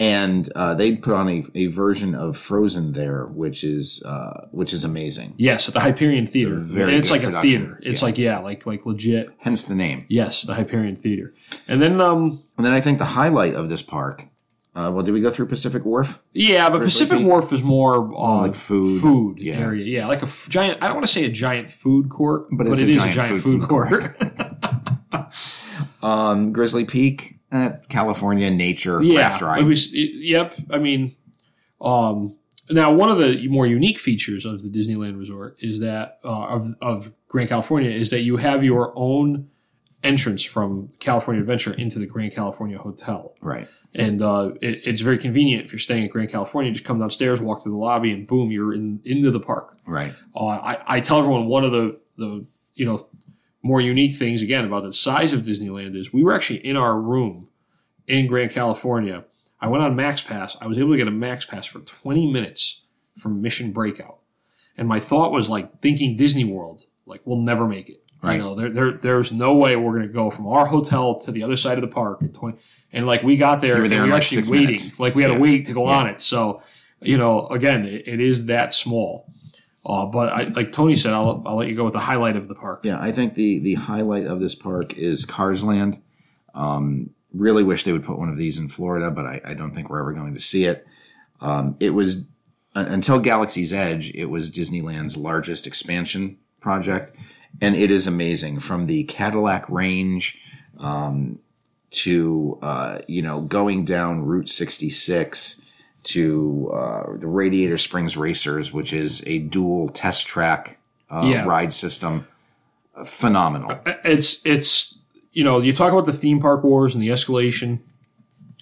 [0.04, 4.72] and uh, they put on a, a version of Frozen there, which is uh, which
[4.72, 5.34] is amazing.
[5.38, 6.56] yes, at the Hyperion Theater.
[6.60, 7.78] very it's like a theater.
[7.82, 8.06] It's Yeah.
[8.08, 9.28] like yeah, like like legit.
[9.38, 10.04] Hence the name.
[10.08, 11.32] Yes, the Hyperion Theater.
[11.68, 14.26] And then um, And then I think the highlight of this park.
[14.76, 16.20] Uh, well, did we go through Pacific Wharf?
[16.32, 17.24] Yeah, but Pacific?
[17.24, 19.00] Wharf is more uh, like food.
[19.00, 19.54] food Yeah.
[19.60, 19.84] area.
[19.84, 20.82] Yeah, like a f- giant.
[20.82, 23.10] I don't want to say a giant food court, but, it's it a is giant
[23.12, 24.02] a giant food food, food court.
[26.02, 30.54] Um, Grizzly Peak, uh, California nature yeah, raft it was- it- yep.
[30.70, 31.14] I mean,
[31.80, 32.34] um,
[32.70, 36.74] now one of the more unique features of the Disneyland Resort is that uh, of
[36.80, 39.48] of Grand California is that you have your own
[40.02, 43.34] entrance from California Adventure into the Grand California Hotel.
[43.40, 43.68] right.
[43.94, 46.72] and uh, it, it's very convenient if you're staying at Grand California.
[46.72, 49.76] Just come downstairs, walk through the lobby, and boom, you're in into the park.
[49.86, 50.12] Right.
[50.34, 52.98] Uh, I, I tell everyone one of the the you know
[53.64, 57.00] more unique things again about the size of Disneyland is we were actually in our
[57.00, 57.48] room
[58.06, 59.24] in Grand California.
[59.60, 60.56] I went on Max Pass.
[60.60, 62.84] I was able to get a Max Pass for 20 minutes
[63.18, 64.18] from Mission Breakout,
[64.76, 68.02] and my thought was like thinking Disney World, like we'll never make it.
[68.22, 68.34] Right.
[68.34, 71.32] You know, there, there there's no way we're going to go from our hotel to
[71.32, 72.58] the other side of the park at 20.
[72.92, 74.66] And like we got there, You were there and we were like, actually six waiting.
[74.66, 75.00] minutes.
[75.00, 75.36] Like we had Yeah.
[75.38, 75.96] to wait to go Yeah.
[75.98, 76.20] on it.
[76.20, 76.62] So,
[77.02, 79.26] you know, again, it, it is that small.
[79.86, 82.48] Uh, but I, like Tony said, I'll, I'll let you go with the highlight of
[82.48, 82.80] the park.
[82.84, 86.00] Yeah, I think the the highlight of this park is Cars Land.
[86.54, 89.74] Um, really wish they would put one of these in Florida, but I, I don't
[89.74, 90.86] think we're ever going to see it.
[91.40, 92.26] Um, it was
[92.74, 97.14] uh, until Galaxy's Edge, it was Disneyland's largest expansion project,
[97.60, 100.40] and it is amazing from the Cadillac Range
[100.78, 101.40] um,
[101.90, 105.60] to uh, you know going down Route 66
[106.04, 110.78] to uh, the Radiator Springs Racers, which is a dual test track
[111.10, 111.44] uh, Yeah.
[111.44, 112.26] ride system.
[113.04, 113.80] Phenomenal.
[114.04, 114.98] it's it's
[115.32, 117.80] you know you talk about the theme park wars and the escalation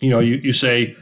[0.01, 0.97] you know you, you say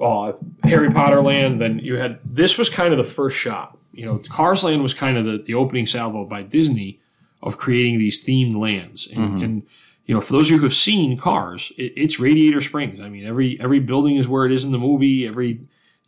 [0.00, 0.32] uh,
[0.62, 4.18] harry potter land then you had this was kind of the first shot you know
[4.30, 7.00] cars land was kind of the, the opening salvo by disney
[7.42, 9.62] of creating these themed lands and, and
[10.06, 13.08] you know for those of you who have seen cars it, it's radiator springs i
[13.08, 15.58] mean every every building is where it is in the movie every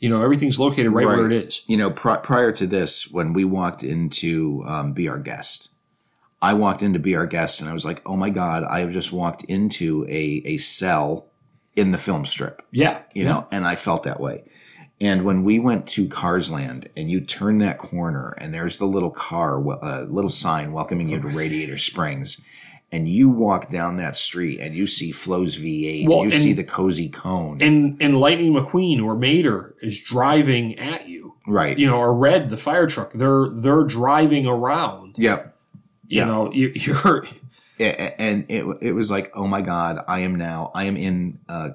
[0.01, 1.63] you know everything's located right, where it is.
[1.69, 5.73] You know, pri- prior to this, when we walked into um, Be Our Guest,
[6.43, 8.93] I walked into Be Our Guest and I was like, oh my God, I have
[8.93, 11.27] just walked into a, a cell
[11.77, 13.03] in the film strip, yeah.
[13.15, 14.43] You know, and I felt that way.
[15.01, 18.87] And when we went to Cars Land and you turn that corner and there's the
[18.87, 22.45] little car, uh, little sign welcoming you to Radiator Springs,
[22.93, 26.53] and you walk down that street and you see Flo's V8, Well, you and- see
[26.53, 27.61] the cozy cone.
[27.63, 31.79] and and lightning mcqueen or mater is driving at you right.
[31.79, 33.13] you know, or red, the fire truck.
[33.13, 35.15] They're they're driving around.
[35.19, 35.57] Yep.
[36.09, 36.25] You Yeah.
[36.27, 37.27] know, you, you're
[37.79, 41.71] and it it was like oh my god i am now i am in uh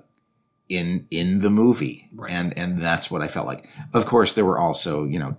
[0.69, 2.29] in in the movie Right.
[2.31, 5.37] and and that's what i felt like of course there were also you know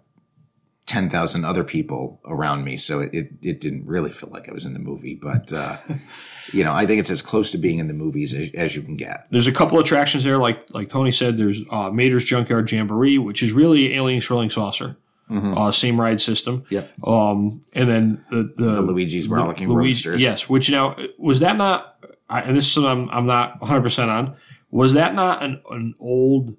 [0.87, 4.64] 10,000 other people around me so it, it it didn't really feel like i was
[4.64, 5.78] in the movie but uh
[6.53, 8.82] you know i think it's as close to being in the movies as, as you
[8.82, 11.37] can get there's a couple attractions there, like like Tony said.
[11.37, 14.97] There's uh, Mater's Junkyard Jamboree, which is really Alien Swirling Saucer,
[15.28, 16.64] uh, same ride system.
[16.70, 16.91] Yep.
[17.05, 21.57] Um, and then the the, the luigi's rollicking Luigi- roadsters Yes, which now was that
[21.57, 21.99] not?
[22.28, 24.37] I, and this is something I'm I'm not 100 percent on.
[24.70, 26.57] Was that not an an old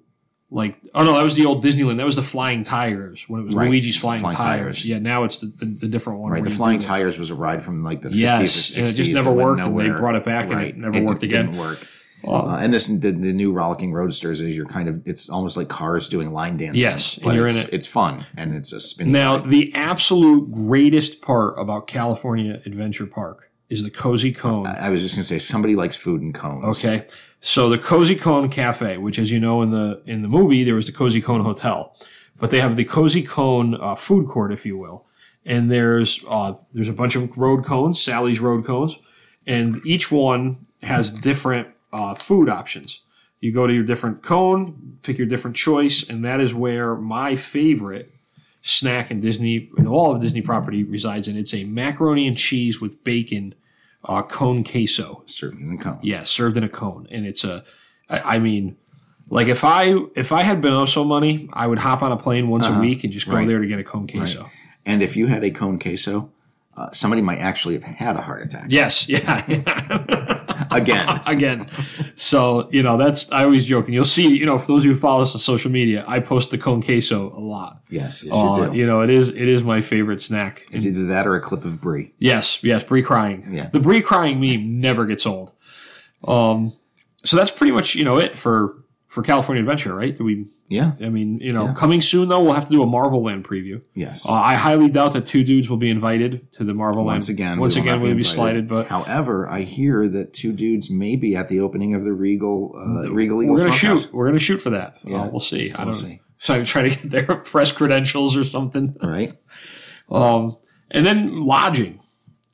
[0.50, 0.76] like?
[0.94, 1.96] Oh no, that was the old Disneyland.
[1.98, 3.68] That was the Flying Tires when it was Right.
[3.70, 4.62] Luigi's Flying, Flying tires.
[4.64, 4.86] Tires.
[4.86, 6.32] Yeah, now it's the the, the different one.
[6.32, 8.94] right the flying tires was a ride from like the 50s Yes, or and it
[8.94, 11.46] just never worked, and they brought it back, and it never worked again.
[11.52, 11.86] didn't work
[12.24, 15.68] Uh, and this the, the new rollicking roadsters is you're kind of it's almost like
[15.68, 16.80] cars doing line dancing.
[16.80, 17.72] Yes, but you're it's, in it.
[17.72, 19.12] It's fun and it's a spin.
[19.12, 19.50] Now, ride.
[19.50, 24.66] the absolute greatest part about California Adventure Park is the Cozy Cone.
[24.66, 26.78] I was just gonna say somebody likes food and cones.
[26.84, 27.06] Okay,
[27.40, 30.74] so the Cozy Cone Cafe, which, as you know, in the in the movie there
[30.74, 31.94] was the Cozy Cone Hotel,
[32.38, 35.06] but they have the Cozy Cone uh, food court, if you will,
[35.44, 38.98] and there's uh, there's a bunch of road cones, Sally's road cones,
[39.46, 43.02] and each one has different uh, food options.
[43.40, 47.36] You go to your different cone, pick your different choice, and that is where my
[47.36, 48.12] favorite
[48.62, 51.36] snack in Disney in all of Disney property resides in.
[51.36, 53.54] It's a macaroni and cheese with bacon
[54.08, 55.22] uh, cone queso.
[55.26, 55.98] Served in a cone.
[56.02, 57.62] Yeah, served in a cone, and it's a.
[58.08, 58.76] I, I mean,
[59.28, 62.66] like if I if I had Benoso money, I would hop on a plane once
[62.68, 63.40] a week and just go Uh-huh.
[63.40, 63.48] Right.
[63.48, 64.48] there to get a cone queso.
[64.86, 66.30] And if you had a cone queso,
[66.78, 68.66] uh, somebody might actually have had a heart attack.
[68.68, 69.44] Yes, yeah,
[70.70, 71.20] Again.
[71.26, 71.66] again.
[72.14, 74.36] So you know that's I always joke, and you'll see.
[74.36, 76.58] You know, for those of you who follow us on social media, I post the
[76.58, 77.80] cone queso a lot.
[77.90, 78.76] yes, yes, Uh, you do.
[78.78, 80.66] you know, it is it is my favorite snack.
[80.70, 82.12] It's either that or a clip of brie.
[82.18, 83.48] Yes, yes, Brie crying.
[83.52, 83.68] Yeah.
[83.70, 85.52] The Brie crying meme never gets old.
[86.26, 86.76] Um,
[87.24, 88.76] so that's pretty much you know it for
[89.06, 90.16] for California Adventure, right?
[90.16, 90.46] Do we?
[90.68, 90.92] Yeah.
[91.00, 93.80] I mean, you know, coming soon though, we'll have to do a Marvel Land preview.
[93.94, 94.28] Yes.
[94.28, 97.38] Uh, I highly doubt that two dudes will be invited to the Marvel Once Land.
[97.38, 98.26] again, once we again, we'll be invited.
[98.34, 102.12] slighted, but However, I hear that two dudes may be at the opening of the
[102.12, 104.04] Regal uh, Regal we're gonna Smokehouse.
[104.04, 104.12] shoot.
[104.14, 104.98] We're gonna shoot for that.
[105.04, 105.22] Yeah.
[105.22, 105.72] Uh, we'll see.
[105.72, 106.20] I We'll don't see.
[106.38, 108.96] So I'm trying to get their press credentials or something.
[109.02, 109.36] Right?
[110.10, 110.56] Um,
[110.90, 112.00] and then lodging.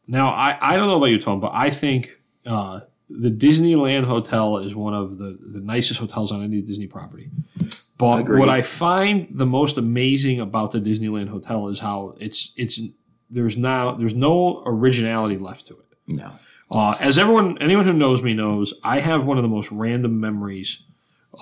[0.09, 2.11] Now, I, I don't know about you, Tom, but I think
[2.45, 7.31] uh, the Disneyland Hotel is one of the, the nicest hotels on any Disney property.
[8.05, 8.41] But Agreed.
[8.41, 12.79] what I find the most amazing about the Disneyland Hotel is how it's it's
[13.31, 15.97] there's now there's no originality left to it.
[16.07, 16.35] No.
[16.71, 20.21] Uh, as everyone, anyone who knows me knows, I have one of the most random
[20.21, 20.85] memories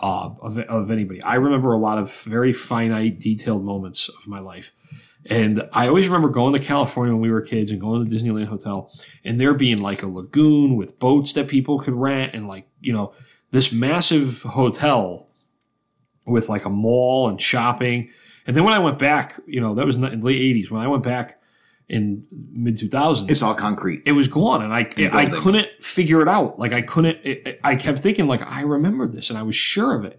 [0.01, 1.21] uh, of, of anybody.
[1.25, 4.71] I remember a lot of very finite, detailed moments of my life.
[5.27, 8.17] And I always remember going to California when we were kids and going to the
[8.17, 8.89] Disneyland Hotel
[9.25, 12.93] and there being like a lagoon with boats that people could rent and like, you
[12.93, 13.15] know,
[13.51, 15.29] this massive hotel
[16.27, 18.11] with like a mall and shopping.
[18.47, 20.71] And then when I went back, you know, that was in the late 80s.
[20.71, 21.41] When I went back
[21.89, 24.03] in mid 2000s, It's all concrete.
[24.07, 27.75] it was gone and i i couldn't figure it out like i couldn't it, i
[27.75, 30.19] kept thinking like i remember this and i was sure of it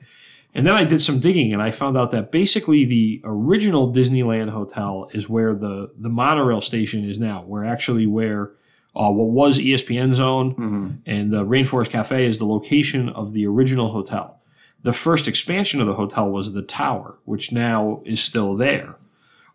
[0.56, 4.52] And then I did some digging and I found out that basically the original Disneyland
[4.52, 8.52] hotel is where the, the monorail station is now, where actually where
[8.96, 13.90] uh, what was ESPN Zone and the Rainforest Cafe is the location of the original
[13.90, 14.43] hotel.
[14.84, 18.96] The first expansion of the hotel was the tower, which now is still there.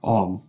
[0.03, 0.43] Um,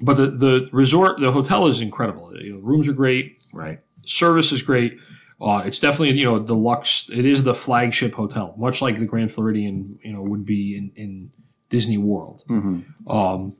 [0.00, 2.32] but the, the resort, the hotel is incredible.
[2.40, 3.80] You know, rooms are great Right.
[4.04, 4.98] service is great.
[5.40, 7.08] Uh, it's definitely you know deluxe.
[7.10, 10.90] It is the flagship hotel, much like the Grand Floridian you know would be in,
[10.96, 11.30] in
[11.70, 12.42] Disney World.
[13.08, 13.54] Um,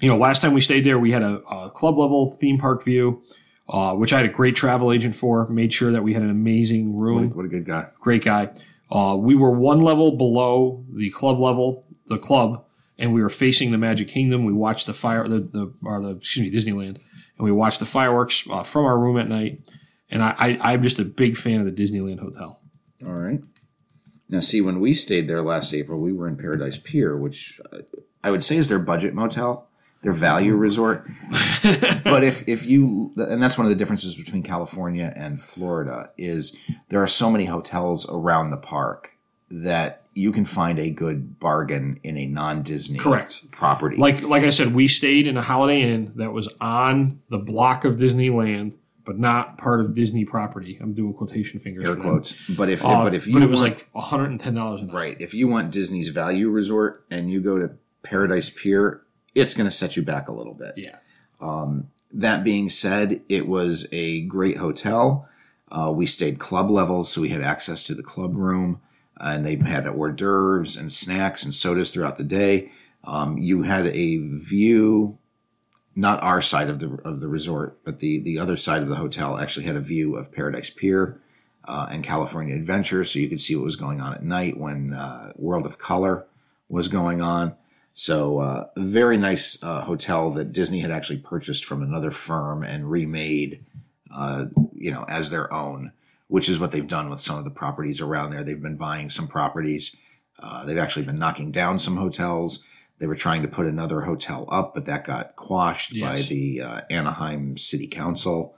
[0.00, 2.84] you know, last time we stayed there, we had a, a club level theme park
[2.84, 3.22] view,
[3.68, 5.46] uh, which I had a great travel agent for.
[5.48, 7.88] Made sure that we had an amazing room What a good guy.
[8.00, 8.48] great guy.
[8.90, 12.64] Uh, we were one level below the club level, the club,
[12.98, 14.44] and we were facing the Magic Kingdom.
[14.44, 16.96] We watched the fire, the, the or the excuse me, Disneyland,
[17.38, 19.60] and we watched the fireworks uh, from our room at night.
[20.10, 22.60] And I, I, I'm just a big fan of the Disneyland Hotel.
[23.04, 23.40] All right.
[24.28, 27.78] Now, see, when we stayed there last April, we were in Paradise Pier, which uh,
[28.22, 29.68] I would say is their budget motel,
[30.04, 31.04] their value resort.
[32.04, 36.56] but if if you and that's one of the differences between California and Florida is
[36.90, 39.10] there are so many hotels around the park
[39.50, 43.40] that you can find a good bargain in a non-Disney Correct.
[43.50, 43.96] property.
[43.96, 47.84] Like like I said, we stayed in a Holiday Inn that was on the block
[47.84, 48.74] of Disneyland,
[49.04, 50.78] but not part of Disney property.
[50.80, 51.84] I'm doing quotation fingers.
[51.84, 52.40] air quotes.
[52.48, 54.94] But if Uh, but if you but it was want- like 110 dollars a night.
[54.94, 55.16] Right.
[55.20, 57.70] If you want Disney's value resort and you go to
[58.02, 59.00] Paradise Pier,
[59.34, 60.74] it's going to set you back a little bit.
[60.76, 60.96] Yeah.
[62.14, 65.28] That being said, it was a great hotel.
[65.68, 68.80] Uh, we stayed club level, so we had access to the club room,
[69.16, 72.70] and they had hors d'oeuvres and snacks and sodas throughout the day.
[73.02, 75.18] Um, you had a view,
[75.96, 78.94] not our side of the of the resort, but the the other side of the
[78.94, 81.20] hotel actually had a view of Paradise Pier
[81.64, 84.94] uh, and California Adventure, so you could see what was going on at night when
[84.94, 86.26] uh, World of Color
[86.68, 87.56] was going on.
[87.94, 92.64] So, uh, a very nice uh, hotel that Disney had actually purchased from another firm
[92.64, 93.64] and remade,
[94.14, 95.92] uh, you know, as their own,
[96.26, 98.42] which is what they've done with some of the properties around there.
[98.42, 99.96] They've been buying some properties.
[100.40, 102.64] Uh, they've actually been knocking down some hotels.
[102.98, 106.80] They were trying to put another hotel up, but that got quashed by the uh,
[106.90, 108.56] Anaheim City Council,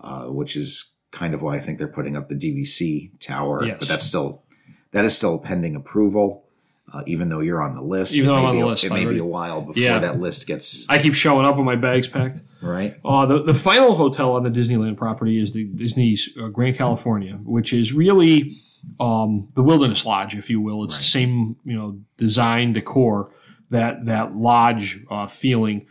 [0.00, 3.64] uh, which is kind of why I think they're putting up the DVC tower.
[3.64, 3.76] Yes.
[3.78, 4.42] But that's still
[4.92, 6.45] that is still pending approval.
[6.92, 8.66] Uh, even though you're on the list, Even it though may I'm on be the
[8.66, 9.98] a- list, it may be a while before Yeah.
[9.98, 12.42] that list gets I keep showing up with my bags packed.
[12.62, 12.96] right.
[13.04, 17.38] Uh, the, the final hotel on the Disneyland property is the Disney's uh, Grand California,
[17.44, 18.62] which is really
[19.00, 20.84] um, the Wilderness Lodge, if you will.
[20.84, 23.32] It's the same, you know, design decor
[23.70, 25.86] that that lodge uh, feeling.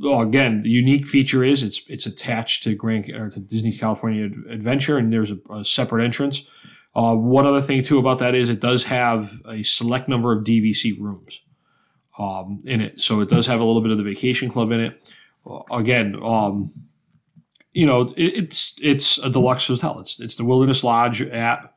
[0.00, 4.28] Well, again, the unique feature is it's it's attached to Grand or to Disney California
[4.50, 6.48] Adventure, and there's a, a separate entrance.
[6.94, 10.44] Uh, one other thing too about that is it does have a select number of
[10.44, 11.42] DVC rooms
[12.18, 14.80] um, in it, so it does have a little bit of the vacation club in
[14.80, 15.02] it.
[15.48, 16.72] Uh, again, um,
[17.72, 20.00] you know, it, it's it's a deluxe hotel.
[20.00, 21.72] It's it's the Wilderness Lodge at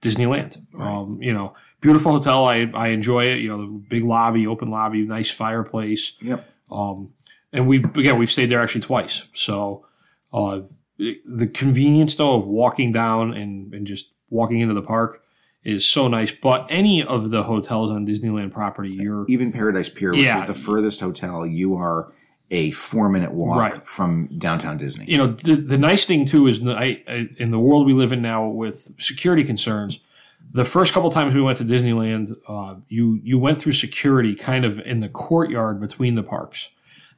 [0.00, 0.62] Disneyland.
[0.78, 2.46] Um, you know, beautiful hotel.
[2.46, 3.40] I I enjoy it.
[3.40, 6.16] You know, big lobby, open lobby, nice fireplace.
[6.20, 6.48] Yep.
[6.70, 7.12] Um,
[7.52, 9.28] and we've again we've stayed there actually twice.
[9.34, 9.86] So
[10.32, 10.60] uh,
[10.98, 15.22] the convenience though of walking down and and just walking into the park
[15.64, 16.30] is so nice.
[16.32, 20.42] But any of the hotels on Disneyland property, you're Even Paradise Pier, which Yeah.
[20.42, 22.12] is the furthest hotel, you are
[22.50, 23.86] a four minute walk Right.
[23.88, 25.04] from downtown Disney.
[25.10, 28.12] you know the, the nice thing too is I, I, in the world we live
[28.12, 29.98] in now with security concerns
[30.52, 34.64] the first couple times we went to disneyland uh, you you went through security kind
[34.64, 36.70] of in the courtyard between the parks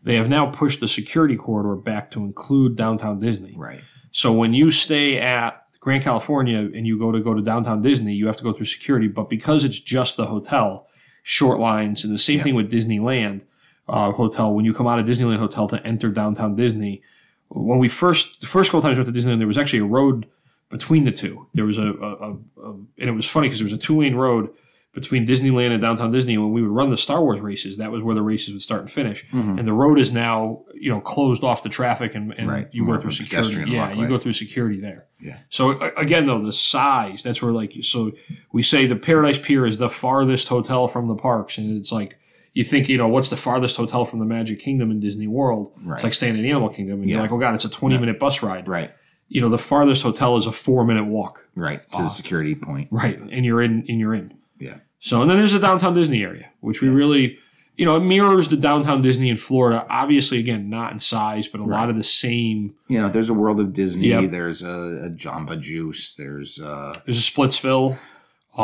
[0.02, 3.80] they have now pushed the security corridor back to include downtown disney Right.
[4.12, 8.12] so when you stay at grand california and you go to go to downtown disney
[8.12, 10.86] you have to go through security but because it's just the hotel
[11.22, 12.42] short lines and the same Yeah.
[12.44, 13.42] thing with disneyland
[13.88, 17.02] uh, hotel when you come out of disneyland hotel to enter downtown disney
[17.48, 19.84] when we first the first couple times we went to Disneyland, there was actually a
[19.86, 20.26] road
[20.68, 21.46] between the two.
[21.54, 22.30] There was a, a, a,
[22.62, 24.50] a and it was funny because there was a two lane road
[24.94, 26.38] between Disneyland and downtown Disney.
[26.38, 28.80] When we would run the Star Wars races, that was where the races would start
[28.80, 29.24] and finish.
[29.32, 29.58] Mm-hmm.
[29.58, 32.68] And the road is now you know closed off to traffic, and, and Right.
[32.72, 33.70] you go through security.
[33.70, 34.02] Yeah, walkway.
[34.02, 35.06] you go through security there.
[35.20, 35.38] Yeah.
[35.50, 38.12] So again, though, the size that's where like so
[38.52, 42.18] we say the Paradise Pier is the farthest hotel from the parks, and it's like.
[42.54, 45.70] You think, you know, what's the farthest hotel from the Magic Kingdom in Disney World?
[45.84, 45.96] Right.
[45.96, 48.18] It's like staying in Animal Kingdom, and you're like, oh god, it's a 20 minute
[48.18, 48.90] bus ride Right.
[49.28, 51.80] you know the farthest hotel is a four minute walk Right.
[51.92, 52.08] To the ah.
[52.08, 52.88] security point.
[52.90, 54.78] right and you're in and you're in Yeah.
[54.98, 57.38] so and then there's the downtown disney area which we really
[57.76, 61.60] you know it mirrors the downtown disney in florida obviously again not in size but
[61.60, 64.08] a lot of the same You know, there's a world of Disney.
[64.08, 64.30] Yep.
[64.30, 66.14] There's a, a Jamba Juice.
[66.14, 67.98] There's uh, there's a splitsville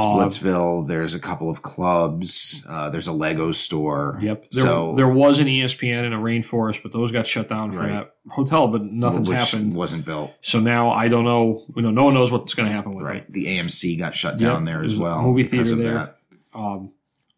[0.01, 0.89] Splitsville.
[0.89, 2.65] There's a couple of clubs.
[2.69, 4.19] Uh, there's a Lego store.
[4.23, 4.51] Yep.
[4.53, 7.79] There, so there was an ESPN and a Rainforest, but those got shut down for
[7.79, 7.91] Right.
[7.93, 8.69] that hotel.
[8.69, 9.75] But nothing's which happened.
[9.75, 10.33] wasn't built.
[10.43, 11.65] So now I don't know.
[11.77, 13.09] You know, no one knows what's going to happen with it.
[13.09, 13.33] Right.
[13.33, 14.51] The AMC got shut Yep.
[14.51, 15.23] down there as There's well.
[15.23, 16.15] movie theater there.
[16.55, 16.91] Um,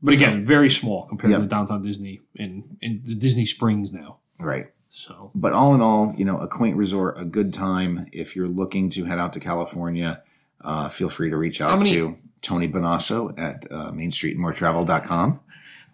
[0.03, 1.41] but again, very small compared Yep.
[1.41, 4.19] to downtown Disney in in the Disney Springs now.
[4.39, 4.67] Right.
[4.91, 8.07] So But all in all, you know, a quaint resort, a good time.
[8.13, 10.23] If you're looking to head out to California,
[10.63, 15.41] uh, feel free to reach out many- to Tony Bonasso at uh, mainstreetandmoretravel.com.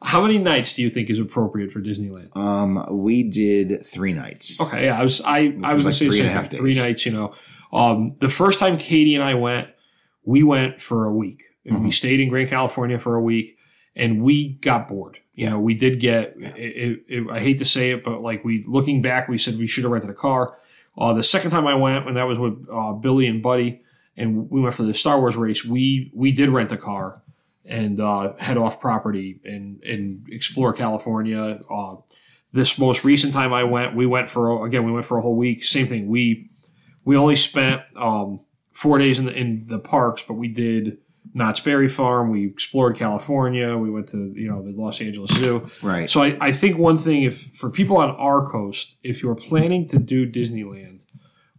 [0.02, 2.36] how many nights do you think is appropriate for Disneyland?
[2.36, 4.60] Um, we did three nights.
[4.60, 6.48] Okay, yeah, I was I I was was like say three and same a half
[6.50, 6.60] thing.
[6.60, 6.82] Three days.
[6.82, 7.34] nights, you know.
[7.72, 9.68] Um, the first time Katie and I went,
[10.24, 11.44] we went for a week.
[11.64, 11.84] And Mm-hmm.
[11.84, 13.56] We stayed in Grand California for a week,
[13.94, 15.18] and we got bored.
[15.34, 16.34] You know, we did get.
[16.36, 19.56] It, it, it, I hate to say it, but like we looking back, we said
[19.56, 20.58] we should have rented a car.
[20.98, 23.80] Uh, the second time I went, and that was with uh, Billy and Buddy,
[24.16, 25.64] and we went for the Star Wars race.
[25.64, 27.22] We we did rent a car
[27.64, 31.60] and uh, head off property and and explore California.
[31.70, 31.96] Uh,
[32.52, 35.36] this most recent time I went, we went for again we went for a whole
[35.36, 35.64] week.
[35.64, 36.08] Same thing.
[36.08, 36.50] We
[37.04, 38.40] we only spent um,
[38.72, 40.98] four days in the, in the parks, but we did
[41.34, 42.30] Knott's Berry Farm.
[42.30, 43.76] We explored California.
[43.76, 45.68] We went to you know the Los Angeles Zoo.
[45.82, 46.10] Right.
[46.10, 49.86] So I, I think one thing, if for people on our coast, if you're planning
[49.88, 51.01] to do Disneyland,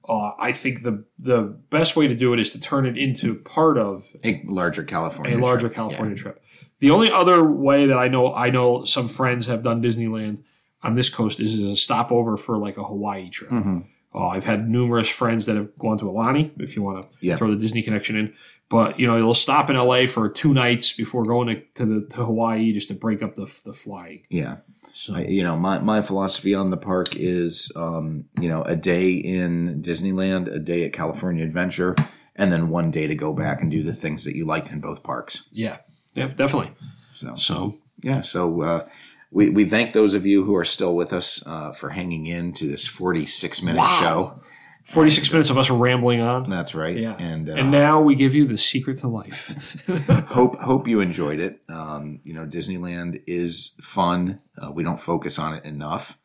[0.08, 3.36] uh, I think the the best way to do it is to turn it into
[3.36, 5.38] part of A larger California.
[5.38, 5.74] a larger trip.
[5.76, 6.44] California trip.
[6.80, 10.40] The only other way that I know I know some friends have done Disneyland
[10.82, 13.50] on this coast is as a stopover for like a Hawaii trip.
[13.52, 13.86] Mhm.
[14.16, 17.36] Uh, I've had numerous friends that have gone to Aulani, if you want to Yeah.
[17.36, 18.34] throw the Disney connection in.
[18.70, 22.08] But you know, they'll stop in LA for two nights before going to, to the
[22.16, 24.22] to Hawaii just to break up the the flying.
[24.30, 24.58] Yeah.
[24.94, 28.76] So I, you know, my, my philosophy on the park is, um, you know, a
[28.76, 31.96] day in Disneyland, a day at California Adventure,
[32.36, 34.80] and then one day to go back and do the things that you liked in
[34.80, 35.50] both parks.
[35.52, 35.78] yeah,
[36.14, 36.72] yeah, definitely.
[37.16, 38.22] So, So yeah.
[38.22, 38.88] So, uh,
[39.34, 42.54] we, we thank those of you who are still with us uh, for hanging in
[42.54, 44.00] to this 46 minute Wow.
[44.00, 44.42] show.
[44.86, 46.50] forty six minutes of us rambling on.
[46.50, 46.98] That's right.
[46.98, 49.82] Yeah, And, uh, and now we give you the secret to life.
[50.28, 51.62] hope hope you enjoyed it.
[51.70, 54.42] Um, you know, Disneyland is fun.
[54.62, 56.18] Uh, we don't focus on it enough,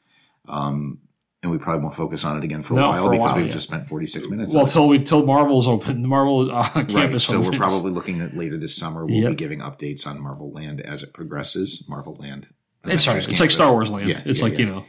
[0.49, 0.99] um,
[1.43, 3.27] and we probably won't focus on it again for a No, while for a because
[3.29, 3.53] while, we've yeah.
[3.53, 4.53] just spent forty six minutes.
[4.53, 6.89] well, on till we till Marvel's open, the Marvel uh, Right.
[6.89, 7.25] campus.
[7.27, 9.07] So we're probably looking at later this summer.
[9.07, 9.31] We'll Yep.
[9.31, 11.87] be giving updates on Marvel Land as it progresses.
[11.89, 12.49] Marvel Land.
[12.85, 13.17] It's right.
[13.17, 14.09] It's like Star Wars land.
[14.09, 14.59] Yeah, it's yeah, like yeah.
[14.61, 14.85] you know.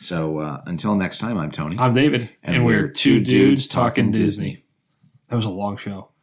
[0.00, 1.78] So uh, until next time, I'm Tony.
[1.78, 4.44] I'm David, and, And we're we're two dudes dudes talking talking Disney.
[4.50, 4.64] Disney.
[5.28, 6.10] That was a long show.